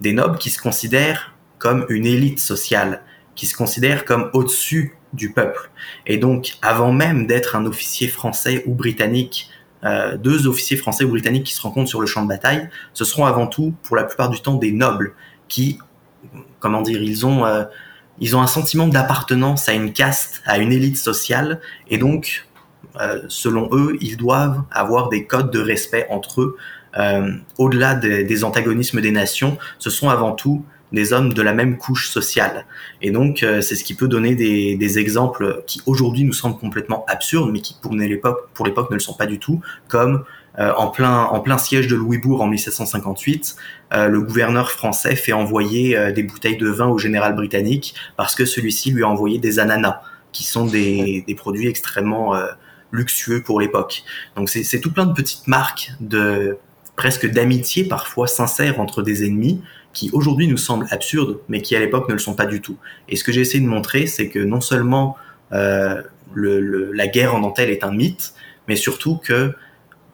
Des 0.01 0.13
nobles 0.13 0.37
qui 0.37 0.49
se 0.49 0.61
considèrent 0.61 1.35
comme 1.59 1.85
une 1.89 2.05
élite 2.05 2.39
sociale, 2.39 3.01
qui 3.35 3.45
se 3.45 3.55
considèrent 3.55 4.05
comme 4.05 4.29
au-dessus 4.33 4.95
du 5.13 5.31
peuple. 5.31 5.71
Et 6.05 6.17
donc, 6.17 6.57
avant 6.61 6.93
même 6.93 7.27
d'être 7.27 7.55
un 7.55 7.65
officier 7.65 8.07
français 8.07 8.63
ou 8.65 8.73
britannique, 8.73 9.49
euh, 9.83 10.17
deux 10.17 10.47
officiers 10.47 10.77
français 10.77 11.03
ou 11.03 11.09
britanniques 11.09 11.45
qui 11.45 11.53
se 11.53 11.61
rencontrent 11.61 11.89
sur 11.89 12.01
le 12.01 12.07
champ 12.07 12.23
de 12.23 12.27
bataille, 12.27 12.69
ce 12.93 13.05
seront 13.05 13.25
avant 13.25 13.47
tout, 13.47 13.73
pour 13.83 13.95
la 13.95 14.03
plupart 14.03 14.29
du 14.29 14.41
temps, 14.41 14.55
des 14.55 14.71
nobles 14.71 15.13
qui, 15.47 15.79
comment 16.59 16.81
dire, 16.81 17.01
ils 17.01 17.25
ont... 17.25 17.45
Euh, 17.45 17.63
ils 18.19 18.35
ont 18.35 18.41
un 18.41 18.47
sentiment 18.47 18.87
d'appartenance 18.87 19.69
à 19.69 19.73
une 19.73 19.93
caste, 19.93 20.41
à 20.47 20.57
une 20.57 20.71
élite 20.71 20.97
sociale, 20.97 21.61
et 21.87 21.99
donc, 21.99 22.47
euh, 22.99 23.21
selon 23.27 23.69
eux, 23.71 23.95
ils 24.01 24.17
doivent 24.17 24.63
avoir 24.71 25.09
des 25.09 25.27
codes 25.27 25.51
de 25.51 25.59
respect 25.59 26.07
entre 26.09 26.41
eux. 26.41 26.57
Au-delà 27.59 27.93
des, 27.93 28.43
antagonismes 28.43 29.01
des 29.01 29.11
nations, 29.11 29.59
ce 29.77 29.91
sont 29.91 30.09
avant 30.09 30.31
tout 30.31 30.65
des 30.91 31.13
hommes 31.13 31.33
de 31.33 31.41
la 31.41 31.53
même 31.53 31.77
couche 31.77 32.09
sociale. 32.09 32.65
Et 33.01 33.11
donc, 33.11 33.43
euh, 33.43 33.61
c'est 33.61 33.75
ce 33.75 33.83
qui 33.83 33.93
peut 33.93 34.07
donner 34.07 34.35
des, 34.35 34.99
exemples 34.99 35.63
qui 35.67 35.81
aujourd'hui 35.85 36.23
nous 36.23 36.33
semblent 36.33 36.57
complètement 36.57 37.05
absurdes, 37.07 37.51
mais 37.51 37.59
qui 37.59 37.75
pour 37.81 37.93
l'époque, 37.93 38.89
ne 38.89 38.95
le 38.95 38.99
sont 38.99 39.13
pas 39.13 39.25
du 39.25 39.37
tout, 39.37 39.61
comme 39.87 40.23
euh, 40.59 40.71
en, 40.77 40.87
plein, 40.87 41.23
en 41.23 41.39
plein 41.41 41.57
siège 41.57 41.87
de 41.87 41.95
Louisbourg 41.95 42.41
en 42.41 42.47
1758, 42.47 43.55
euh, 43.93 44.07
le 44.07 44.21
gouverneur 44.21 44.71
français 44.71 45.15
fait 45.15 45.33
envoyer 45.33 46.11
des 46.13 46.23
bouteilles 46.23 46.57
de 46.57 46.69
vin 46.69 46.87
au 46.87 46.97
général 46.97 47.35
britannique 47.35 47.95
parce 48.15 48.33
que 48.33 48.45
celui-ci 48.45 48.91
lui 48.91 49.03
a 49.03 49.07
envoyé 49.07 49.39
des 49.39 49.59
ananas, 49.59 50.01
qui 50.31 50.45
sont 50.45 50.65
des, 50.65 51.25
produits 51.37 51.67
extrêmement 51.67 52.33
luxueux 52.91 53.43
pour 53.43 53.59
l'époque. 53.59 54.03
Donc 54.35 54.49
c'est 54.49 54.79
tout 54.79 54.91
plein 54.91 55.05
de 55.05 55.13
petites 55.13 55.47
marques 55.47 55.91
de 55.99 56.57
presque 56.95 57.29
d'amitié 57.29 57.83
parfois 57.85 58.27
sincère 58.27 58.79
entre 58.79 59.03
des 59.03 59.25
ennemis 59.25 59.61
qui 59.93 60.09
aujourd'hui 60.13 60.47
nous 60.47 60.57
semblent 60.57 60.87
absurdes, 60.91 61.39
mais 61.49 61.61
qui 61.61 61.75
à 61.75 61.79
l'époque 61.79 62.07
ne 62.07 62.13
le 62.13 62.19
sont 62.19 62.35
pas 62.35 62.45
du 62.45 62.61
tout. 62.61 62.77
Et 63.09 63.15
ce 63.15 63.23
que 63.23 63.31
j'ai 63.31 63.41
essayé 63.41 63.63
de 63.63 63.69
montrer, 63.69 64.07
c'est 64.07 64.29
que 64.29 64.39
non 64.39 64.61
seulement 64.61 65.17
euh, 65.53 66.01
la 66.35 67.07
guerre 67.07 67.35
en 67.35 67.39
dentelle 67.39 67.69
est 67.69 67.83
un 67.83 67.91
mythe, 67.91 68.33
mais 68.67 68.75
surtout 68.75 69.17
que 69.17 69.53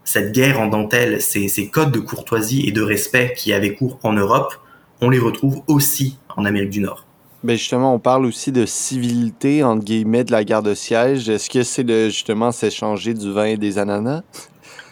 cette 0.03 0.33
guerre 0.33 0.59
en 0.59 0.67
dentelle, 0.67 1.21
ces, 1.21 1.47
ces 1.47 1.69
codes 1.69 1.91
de 1.91 1.99
courtoisie 1.99 2.67
et 2.67 2.71
de 2.71 2.81
respect 2.81 3.33
qui 3.37 3.53
avaient 3.53 3.73
cours 3.73 3.99
en 4.03 4.13
Europe, 4.13 4.53
on 5.01 5.09
les 5.09 5.19
retrouve 5.19 5.61
aussi 5.67 6.17
en 6.35 6.45
Amérique 6.45 6.69
du 6.69 6.81
Nord. 6.81 7.05
Ben 7.43 7.57
justement, 7.57 7.93
on 7.93 7.99
parle 7.99 8.25
aussi 8.25 8.53
de 8.53 8.65
civilité, 8.65 9.63
entre 9.63 9.83
guillemets, 9.83 10.23
de 10.23 10.31
la 10.31 10.45
guerre 10.45 10.63
de 10.63 10.73
siège. 10.73 11.27
Est-ce 11.27 11.49
que 11.49 11.63
c'est 11.63 11.85
justement 12.09 12.53
s'échanger 12.53 13.13
du 13.13 13.33
vin 13.33 13.45
et 13.45 13.57
des 13.57 13.77
ananas? 13.77 14.23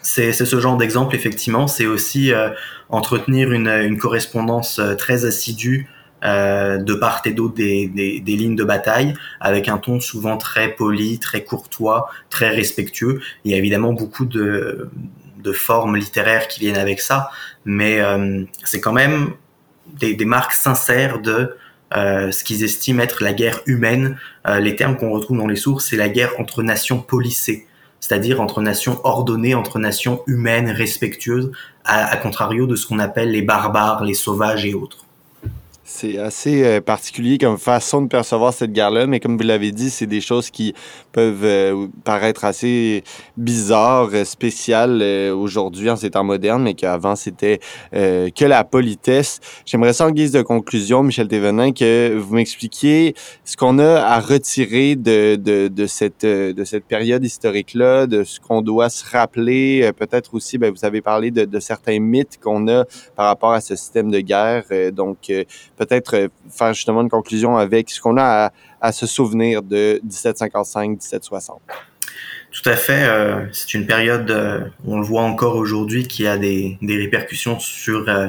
C'est 0.02 0.32
ce 0.32 0.60
genre 0.60 0.76
d'exemple, 0.76 1.14
effectivement. 1.14 1.68
C'est 1.68 1.86
aussi 1.86 2.32
euh, 2.32 2.50
entretenir 2.88 3.52
une, 3.52 3.96
correspondance 3.98 4.80
euh, 4.80 4.94
très 4.96 5.24
assidue 5.24 5.88
euh, 6.24 6.78
de 6.78 6.94
part 6.94 7.22
et 7.24 7.30
d'autre 7.30 7.54
des, 7.54 7.86
lignes 8.26 8.56
de 8.56 8.64
bataille, 8.64 9.14
avec 9.40 9.68
un 9.68 9.78
ton 9.78 10.00
souvent 10.00 10.36
très 10.36 10.70
poli, 10.70 11.20
très 11.20 11.44
courtois, 11.44 12.10
très 12.30 12.50
respectueux. 12.50 13.20
Il 13.44 13.52
y 13.52 13.54
a 13.54 13.58
évidemment 13.58 13.92
beaucoup 13.92 14.24
de, 14.24 14.90
formes 15.52 15.96
littéraires 15.96 16.48
qui 16.48 16.60
viennent 16.60 16.76
avec 16.76 17.00
ça, 17.00 17.30
mais 17.64 18.00
c'est 18.62 18.80
quand 18.80 18.92
même 18.92 19.32
des, 19.86 20.24
marques 20.24 20.52
sincères 20.52 21.20
de 21.20 21.56
ce 21.92 22.44
qu'ils 22.44 22.62
estiment 22.62 23.02
être 23.02 23.24
la 23.24 23.32
guerre 23.32 23.60
humaine. 23.66 24.16
Les 24.60 24.76
termes 24.76 24.96
qu'on 24.96 25.10
retrouve 25.10 25.38
dans 25.38 25.48
les 25.48 25.56
sources, 25.56 25.86
c'est 25.86 25.96
la 25.96 26.08
guerre 26.08 26.30
entre 26.38 26.62
nations 26.62 27.00
policées, 27.00 27.66
c'est-à-dire 28.02 28.40
entre 28.40 28.60
nations 28.60 29.00
ordonnées, 29.04 29.54
entre 29.54 29.78
nations 29.78 30.22
humaines, 30.26 30.68
respectueuses, 30.68 31.52
à, 31.84 32.16
contrario 32.16 32.66
de 32.66 32.74
ce 32.74 32.86
qu'on 32.86 32.98
appelle 32.98 33.30
les 33.30 33.42
barbares, 33.42 34.04
les 34.04 34.14
sauvages 34.14 34.66
et 34.66 34.74
autres. 34.74 35.01
C'est 35.94 36.16
assez 36.16 36.64
euh, 36.64 36.80
particulier 36.80 37.36
comme 37.36 37.58
façon 37.58 38.00
de 38.00 38.08
percevoir 38.08 38.54
cette 38.54 38.72
guerre-là, 38.72 39.06
mais 39.06 39.20
comme 39.20 39.36
vous 39.36 39.44
l'avez 39.44 39.72
dit, 39.72 39.90
c'est 39.90 40.06
des 40.06 40.22
choses 40.22 40.48
qui 40.48 40.72
peuvent 41.12 41.44
euh, 41.44 41.86
paraître 42.02 42.46
assez 42.46 43.04
bizarres, 43.36 44.08
euh, 44.14 44.24
spéciales 44.24 45.02
aujourd'hui 45.32 45.90
en 45.90 45.96
ces 45.96 46.10
temps 46.10 46.24
modernes, 46.24 46.62
mais 46.62 46.72
qu'avant 46.72 47.14
c'était 47.14 47.60
que 47.92 48.44
la 48.44 48.64
politesse. 48.64 49.40
J'aimerais 49.66 49.92
ça 49.92 50.06
en 50.06 50.10
guise 50.10 50.32
de 50.32 50.40
conclusion, 50.40 51.02
Michel 51.02 51.28
Thévenin, 51.28 51.72
que 51.72 52.16
vous 52.16 52.36
m'expliquiez 52.36 53.14
ce 53.44 53.56
qu'on 53.56 53.78
a 53.78 54.00
à 54.00 54.18
retirer 54.18 54.96
de, 54.96 55.36
de, 55.36 55.68
de 55.68 55.86
cette, 55.86 56.24
de 56.24 56.64
cette 56.64 56.84
période 56.84 57.22
historique-là, 57.22 58.06
de 58.06 58.24
ce 58.24 58.40
qu'on 58.40 58.62
doit 58.62 58.88
se 58.88 59.04
rappeler. 59.04 59.90
Peut-être 59.98 60.34
aussi, 60.34 60.56
ben, 60.56 60.72
vous 60.72 60.86
avez 60.86 61.02
parlé 61.02 61.30
de, 61.30 61.44
de 61.44 61.60
certains 61.60 62.00
mythes 62.00 62.38
qu'on 62.42 62.66
a 62.68 62.84
par 63.14 63.26
rapport 63.26 63.52
à 63.52 63.60
ce 63.60 63.76
système 63.76 64.10
de 64.10 64.20
guerre. 64.20 64.64
Donc, 64.92 65.30
peut-être 65.84 66.14
euh, 66.14 66.28
faire 66.50 66.74
justement 66.74 67.02
une 67.02 67.10
conclusion 67.10 67.56
avec 67.56 67.90
ce 67.90 68.00
qu'on 68.00 68.16
a 68.16 68.52
à, 68.80 68.92
se 68.92 69.06
souvenir 69.06 69.62
de 69.62 70.00
1755-1760. 70.06 71.58
Tout 72.50 72.68
à 72.68 72.76
fait. 72.76 73.04
Euh, 73.04 73.46
c'est 73.52 73.74
une 73.74 73.86
période, 73.86 74.30
euh, 74.30 74.60
on 74.86 74.98
le 74.98 75.04
voit 75.04 75.22
encore 75.22 75.56
aujourd'hui, 75.56 76.06
qui 76.06 76.26
a 76.26 76.36
des, 76.36 76.76
des, 76.82 76.98
répercussions 76.98 77.58
sur, 77.58 78.08
euh, 78.08 78.28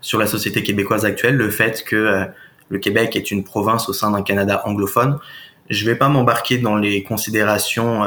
sur 0.00 0.18
la 0.18 0.26
société 0.26 0.62
québécoise 0.62 1.04
actuelle. 1.04 1.36
Le 1.36 1.50
fait 1.50 1.84
que 1.84 2.26
le 2.68 2.78
Québec 2.78 3.14
est 3.14 3.30
une 3.30 3.44
province 3.44 3.88
au 3.88 3.92
sein 3.92 4.10
d'un 4.10 4.22
Canada 4.22 4.62
anglophone. 4.64 5.18
Je 5.70 5.84
ne 5.84 5.90
vais 5.90 5.96
pas 5.96 6.08
m'embarquer 6.08 6.58
dans 6.58 6.76
les 6.76 7.04
considérations 7.04 8.04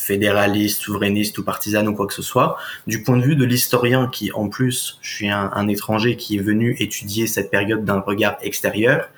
fédéraliste, 0.00 0.80
souverainiste 0.80 1.36
ou 1.38 1.44
partisane 1.44 1.86
ou 1.88 1.94
quoi 1.94 2.06
que 2.06 2.14
ce 2.14 2.22
soit. 2.22 2.56
Du 2.86 3.02
point 3.02 3.16
de 3.16 3.22
vue 3.22 3.36
de 3.36 3.44
l'historien 3.44 4.08
qui, 4.10 4.32
en 4.32 4.48
plus, 4.48 4.98
je 5.02 5.14
suis 5.14 5.28
un, 5.28 5.50
un, 5.54 5.68
étranger 5.68 6.16
qui 6.16 6.36
est 6.36 6.42
venu 6.42 6.76
étudier 6.78 7.26
cette 7.26 7.50
période 7.50 7.84
d'un 7.84 8.00
regard 8.00 8.36
extérieur, 8.42 9.08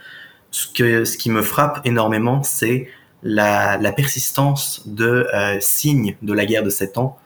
ce, 0.51 0.67
que, 0.67 1.05
ce 1.05 1.17
qui 1.17 1.31
me 1.31 1.43
frappe 1.43 1.81
énormément, 1.85 2.43
c'est 2.43 2.89
la, 3.23 3.79
la, 3.79 3.93
persistance 3.93 4.83
de 4.87 5.27
euh, 5.33 5.59
signes 5.61 6.17
de 6.23 6.33
la 6.33 6.45
guerre 6.45 6.65
de 6.65 6.71
Sept 6.71 6.99
ans 6.99 7.19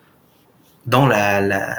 dans, 0.84 1.06
la, 1.06 1.40
la, 1.40 1.76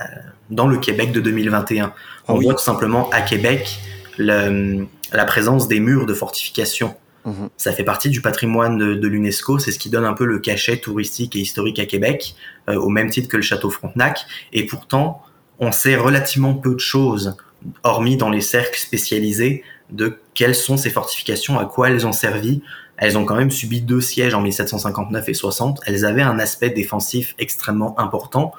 dans 0.50 0.68
le 0.68 0.78
Québec 0.78 1.12
de 1.12 1.22
2021. 1.22 1.94
On 2.28 2.38
oui. 2.38 2.46
voit 2.46 2.56
tout 2.56 2.64
simplement 2.64 3.10
à 3.12 3.22
Québec 3.22 3.80
le, 4.18 4.88
la 5.14 5.26
présence 5.26 5.68
des 5.68 5.80
murs 5.80 6.06
de 6.06 6.14
fortification 6.14 6.96
Mmh. 7.28 7.48
Ça 7.58 7.74
fait 7.74 7.84
partie 7.84 8.10
du 8.10 8.22
patrimoine 8.22 8.78
de, 8.78 9.08
l'UNESCO. 9.08 9.60
C'est 9.60 9.72
ce 9.72 9.80
qui 9.80 9.90
donne 9.90 10.06
un 10.06 10.14
peu 10.14 10.26
le 10.26 10.40
cachet 10.40 10.78
touristique 10.78 11.36
et 11.36 11.40
historique 11.40 11.78
à 11.78 11.86
Québec, 11.86 12.36
euh, 12.70 12.76
au 12.76 12.88
même 12.88 13.10
titre 13.10 13.28
que 13.28 13.36
le 13.36 13.44
château 13.44 13.70
Frontenac. 13.70 14.26
Et 14.54 14.66
pourtant, 14.66 15.22
on 15.60 15.74
sait 15.74 15.98
relativement 15.98 16.54
peu 16.54 16.74
de 16.74 16.80
choses, 16.80 17.36
hormis 17.84 18.16
dans 18.16 18.30
les 18.30 18.40
cercles 18.40 18.80
spécialisés, 18.80 19.64
de 19.90 20.20
quelles 20.34 20.56
sont 20.56 20.78
ces 20.78 20.90
fortifications, 20.90 21.60
à 21.60 21.66
quoi 21.66 21.90
elles 21.90 22.08
ont 22.08 22.14
servi. 22.14 22.62
Elles 22.96 23.18
ont 23.18 23.26
quand 23.26 23.36
même 23.36 23.52
subi 23.52 23.82
deux 23.82 24.02
sièges 24.02 24.34
en 24.34 24.42
1759 24.42 25.28
et 25.28 25.34
60. 25.34 25.82
Elles 25.86 26.06
avaient 26.06 26.22
un 26.22 26.40
aspect 26.40 26.70
défensif 26.70 27.36
extrêmement 27.40 28.00
important. 28.00 28.54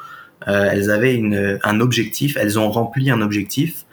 Euh, 0.46 0.68
elles 0.70 0.90
avaient 0.90 1.20
un 1.64 1.81
objectif, 1.81 2.37
elles 2.37 2.59
ont 2.59 2.70
rempli 2.70 3.11
un 3.11 3.22
objectif. 3.22 3.87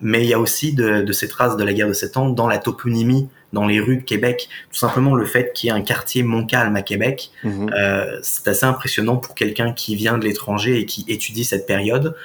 Mais 0.00 0.22
il 0.22 0.28
y 0.28 0.34
a 0.34 0.38
aussi 0.38 0.72
de, 0.72 1.02
de 1.02 1.12
ces 1.12 1.28
traces 1.28 1.56
de 1.56 1.64
la 1.64 1.72
guerre 1.72 1.88
de 1.88 1.92
Sept 1.92 2.16
Ans 2.16 2.30
dans 2.30 2.48
la 2.48 2.58
toponymie 2.58 3.28
dans 3.52 3.66
les 3.66 3.80
rues 3.80 3.98
de 3.98 4.02
Québec. 4.02 4.48
Tout 4.70 4.78
simplement 4.78 5.14
le 5.14 5.24
fait 5.24 5.52
qu'il 5.52 5.68
y 5.68 5.70
ait 5.70 5.76
un 5.76 5.82
quartier 5.82 6.22
Montcalm 6.22 6.76
à 6.76 6.82
Québec, 6.82 7.30
mmh. 7.42 7.70
euh, 7.76 8.18
c'est 8.22 8.48
assez 8.48 8.64
impressionnant 8.64 9.16
pour 9.16 9.34
quelqu'un 9.34 9.72
qui 9.72 9.96
vient 9.96 10.18
de 10.18 10.24
l'étranger 10.24 10.78
et 10.78 10.86
qui 10.86 11.04
étudie 11.08 11.44
cette 11.44 11.66
période. 11.66 12.16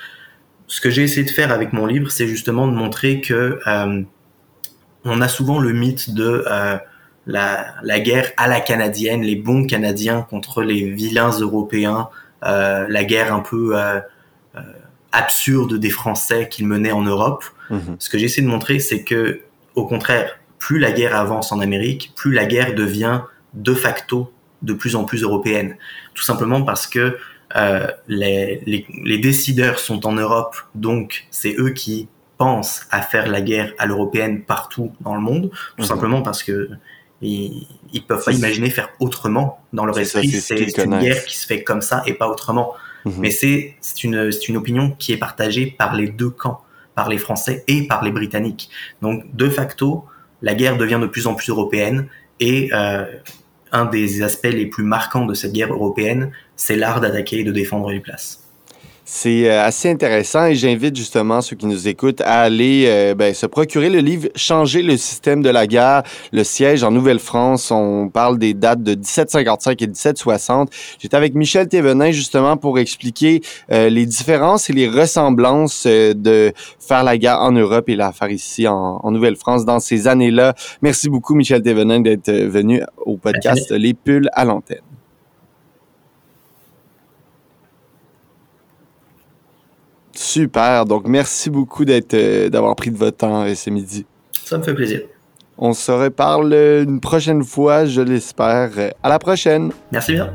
Ce 0.68 0.82
que 0.82 0.90
j'ai 0.90 1.04
essayé 1.04 1.24
de 1.24 1.32
faire 1.32 1.52
avec 1.52 1.74
mon 1.74 1.86
livre, 1.86 2.12
c'est 2.12 2.28
justement 2.28 2.68
de 2.68 2.74
montrer 2.74 3.22
que 3.22 3.60
euh, 3.68 4.04
on 5.06 5.22
a 5.22 5.28
souvent 5.28 5.60
le 5.60 5.72
mythe 5.72 6.14
de 6.14 6.44
euh, 6.50 6.78
la, 7.28 7.76
la, 7.84 8.00
guerre 8.00 8.32
à 8.38 8.48
la 8.48 8.60
canadienne, 8.60 9.22
les 9.22 9.36
bons 9.36 9.66
Canadiens 9.68 10.22
contre 10.22 10.64
les 10.64 10.90
vilains 10.90 11.32
Européens, 11.40 12.10
euh, 12.44 12.86
la 12.90 13.04
guerre 13.04 13.34
un 13.34 13.40
peu 13.40 13.72
euh, 13.76 14.00
absurde 15.12 15.76
des 15.76 15.90
Français 15.90 16.50
qu'ils 16.50 16.68
menaient 16.68 16.92
en 16.92 17.04
Europe. 17.04 17.46
Mmh. 17.70 17.80
Ce 18.00 18.10
que 18.10 18.18
j'ai 18.18 18.26
essayé 18.26 18.44
de 18.46 18.52
montrer, 18.52 18.80
c'est 18.80 19.04
que 19.04 19.42
au 19.76 19.86
contraire, 19.86 20.40
plus 20.60 20.80
la 20.80 20.92
guerre 20.92 21.16
avance 21.16 21.52
en 21.52 21.60
Amérique, 21.60 22.14
plus 22.16 22.34
la 22.34 22.46
guerre 22.46 22.74
devient 22.74 23.22
de 23.54 23.74
facto 23.74 24.32
de 24.62 24.74
plus 24.74 24.96
en 24.96 25.04
plus 25.04 25.24
européenne. 25.24 25.76
Tout 26.14 26.24
simplement 26.24 26.64
parce 26.64 26.88
que 26.88 27.18
euh, 27.56 27.88
les, 28.08 28.62
les, 28.66 28.86
les, 29.04 29.18
décideurs 29.18 29.80
sont 29.80 30.06
en 30.06 30.14
Europe, 30.14 30.56
donc 30.74 31.28
c'est 31.30 31.56
eux 31.60 31.70
qui 31.70 32.08
pensent 32.38 32.86
à 32.92 33.02
faire 33.02 33.28
la 33.28 33.42
guerre 33.42 33.74
à 33.78 33.86
l'européenne 33.86 34.42
partout 34.42 34.92
dans 35.02 35.16
le 35.16 35.22
monde, 35.22 35.52
tout 35.78 35.84
mmh. 35.84 35.86
simplement 35.86 36.22
parce 36.22 36.44
que 36.44 36.70
ils, 37.22 37.68
ils 37.94 38.04
peuvent 38.04 38.24
pas 38.24 38.34
imaginer 38.34 38.70
faire 38.70 38.90
autrement 39.00 39.60
dans 39.72 39.86
leur 39.86 39.98
esprit. 40.00 40.30
C'est 40.30 40.78
une 40.84 41.00
guerre 41.00 41.24
qui 41.26 41.38
se 41.38 41.46
fait 41.46 41.64
comme 41.64 41.82
ça 41.82 42.04
et 42.06 42.14
pas 42.14 42.28
autrement. 42.28 42.74
Mmh. 43.06 43.12
Mais 43.20 43.30
c'est 43.30 44.04
une, 44.04 44.32
une 44.48 44.58
opinion 44.58 44.92
qui 44.92 45.14
est 45.14 45.18
partagée 45.18 45.68
par 45.68 45.96
les 45.96 46.08
deux 46.08 46.30
camps, 46.30 46.62
par 46.96 47.10
les 47.10 47.18
Français 47.18 47.64
et 47.68 47.88
par 47.88 48.04
les 48.04 48.12
Britanniques. 48.12 48.70
Donc 49.02 49.24
de 49.36 49.50
facto, 49.50 50.06
la 50.42 50.56
guerre 50.56 50.78
devient 50.78 51.00
de 51.02 51.08
plus 51.08 51.28
en 51.28 51.36
plus 51.36 51.50
européenne 51.50 52.08
et 52.40 52.70
euh, 52.74 53.06
un 53.72 53.86
des 53.86 54.24
aspects 54.24 54.46
les 54.46 54.68
plus 54.68 54.84
marquants 54.84 55.26
de 55.26 55.34
cette 55.34 55.54
guerre 55.54 55.74
européenne, 55.74 56.32
c'est 56.56 56.76
l'art 56.76 57.02
d'attaquer 57.02 57.40
et 57.40 57.44
de 57.44 57.52
défendre 57.52 57.90
les 57.90 58.00
places. 58.00 58.45
C'est 59.08 59.48
euh, 59.48 59.64
assez 59.64 59.88
intéressant 59.88 60.48
et 60.48 60.56
j'invite 60.56 60.96
justement 60.96 61.40
ceux 61.42 61.56
qui 61.56 61.68
nous 61.68 61.88
écoutent 61.88 62.22
à 62.22 62.42
aller 62.42 62.86
euh, 62.88 63.14
ben, 63.14 63.36
se 63.36 63.46
procurer 63.46 63.92
le 63.92 64.00
livre 64.00 64.30
Changer 64.36 64.82
le 64.82 64.98
système 64.98 65.44
de 65.44 65.50
la 65.52 65.68
guerre, 65.68 66.02
le 66.34 66.44
siège 66.44 66.84
en 66.84 66.90
Nouvelle-France. 66.90 67.70
On 67.70 68.10
parle 68.10 68.40
des 68.40 68.56
dates 68.56 68.82
de 68.82 68.96
1755 68.96 69.80
et 69.80 69.88
1760. 69.88 70.72
J'étais 70.98 71.16
avec 71.16 71.36
Michel 71.36 71.68
Thévenin 71.68 72.10
justement 72.10 72.58
pour 72.58 72.80
expliquer 72.80 73.42
euh, 73.72 73.90
les 73.90 74.08
différences 74.08 74.72
et 74.72 74.74
les 74.74 74.88
ressemblances 74.88 75.84
euh, 75.86 76.16
de 76.16 76.52
faire 76.80 77.04
la 77.04 77.20
guerre 77.20 77.42
en 77.42 77.52
Europe 77.52 77.88
et 77.90 77.96
la 77.96 78.12
faire 78.12 78.32
ici 78.32 78.68
en, 78.68 79.00
en 79.04 79.12
Nouvelle-France 79.12 79.66
dans 79.66 79.80
ces 79.80 80.08
années-là. 80.08 80.56
Merci 80.82 81.10
beaucoup 81.10 81.36
Michel 81.36 81.62
Thévenin 81.62 82.00
d'être 82.00 82.32
venu 82.32 82.82
au 83.06 83.18
podcast. 83.18 83.70
Les 83.70 83.94
Pulls 83.94 84.30
à 84.34 84.46
l'antenne. 84.46 84.95
Super. 90.16 90.86
Donc, 90.86 91.08
merci 91.08 91.50
beaucoup 91.50 91.86
d'être, 91.86 92.14
euh, 92.14 92.50
d'avoir 92.50 92.76
pris 92.76 92.92
de 92.92 92.98
votre 92.98 93.18
temps 93.18 93.44
euh, 93.44 93.54
ce 93.56 93.70
midi. 93.70 94.06
Ça 94.44 94.58
me 94.58 94.64
fait 94.64 94.74
plaisir. 94.74 95.02
On 95.58 95.74
se 95.74 95.92
reparle 95.92 96.54
une 96.54 97.00
prochaine 97.00 97.44
fois, 97.44 97.86
je 97.86 98.02
l'espère. 98.02 98.72
À 99.02 99.10
la 99.10 99.20
prochaine. 99.20 99.72
Merci 99.92 100.14
bien. 100.14 100.34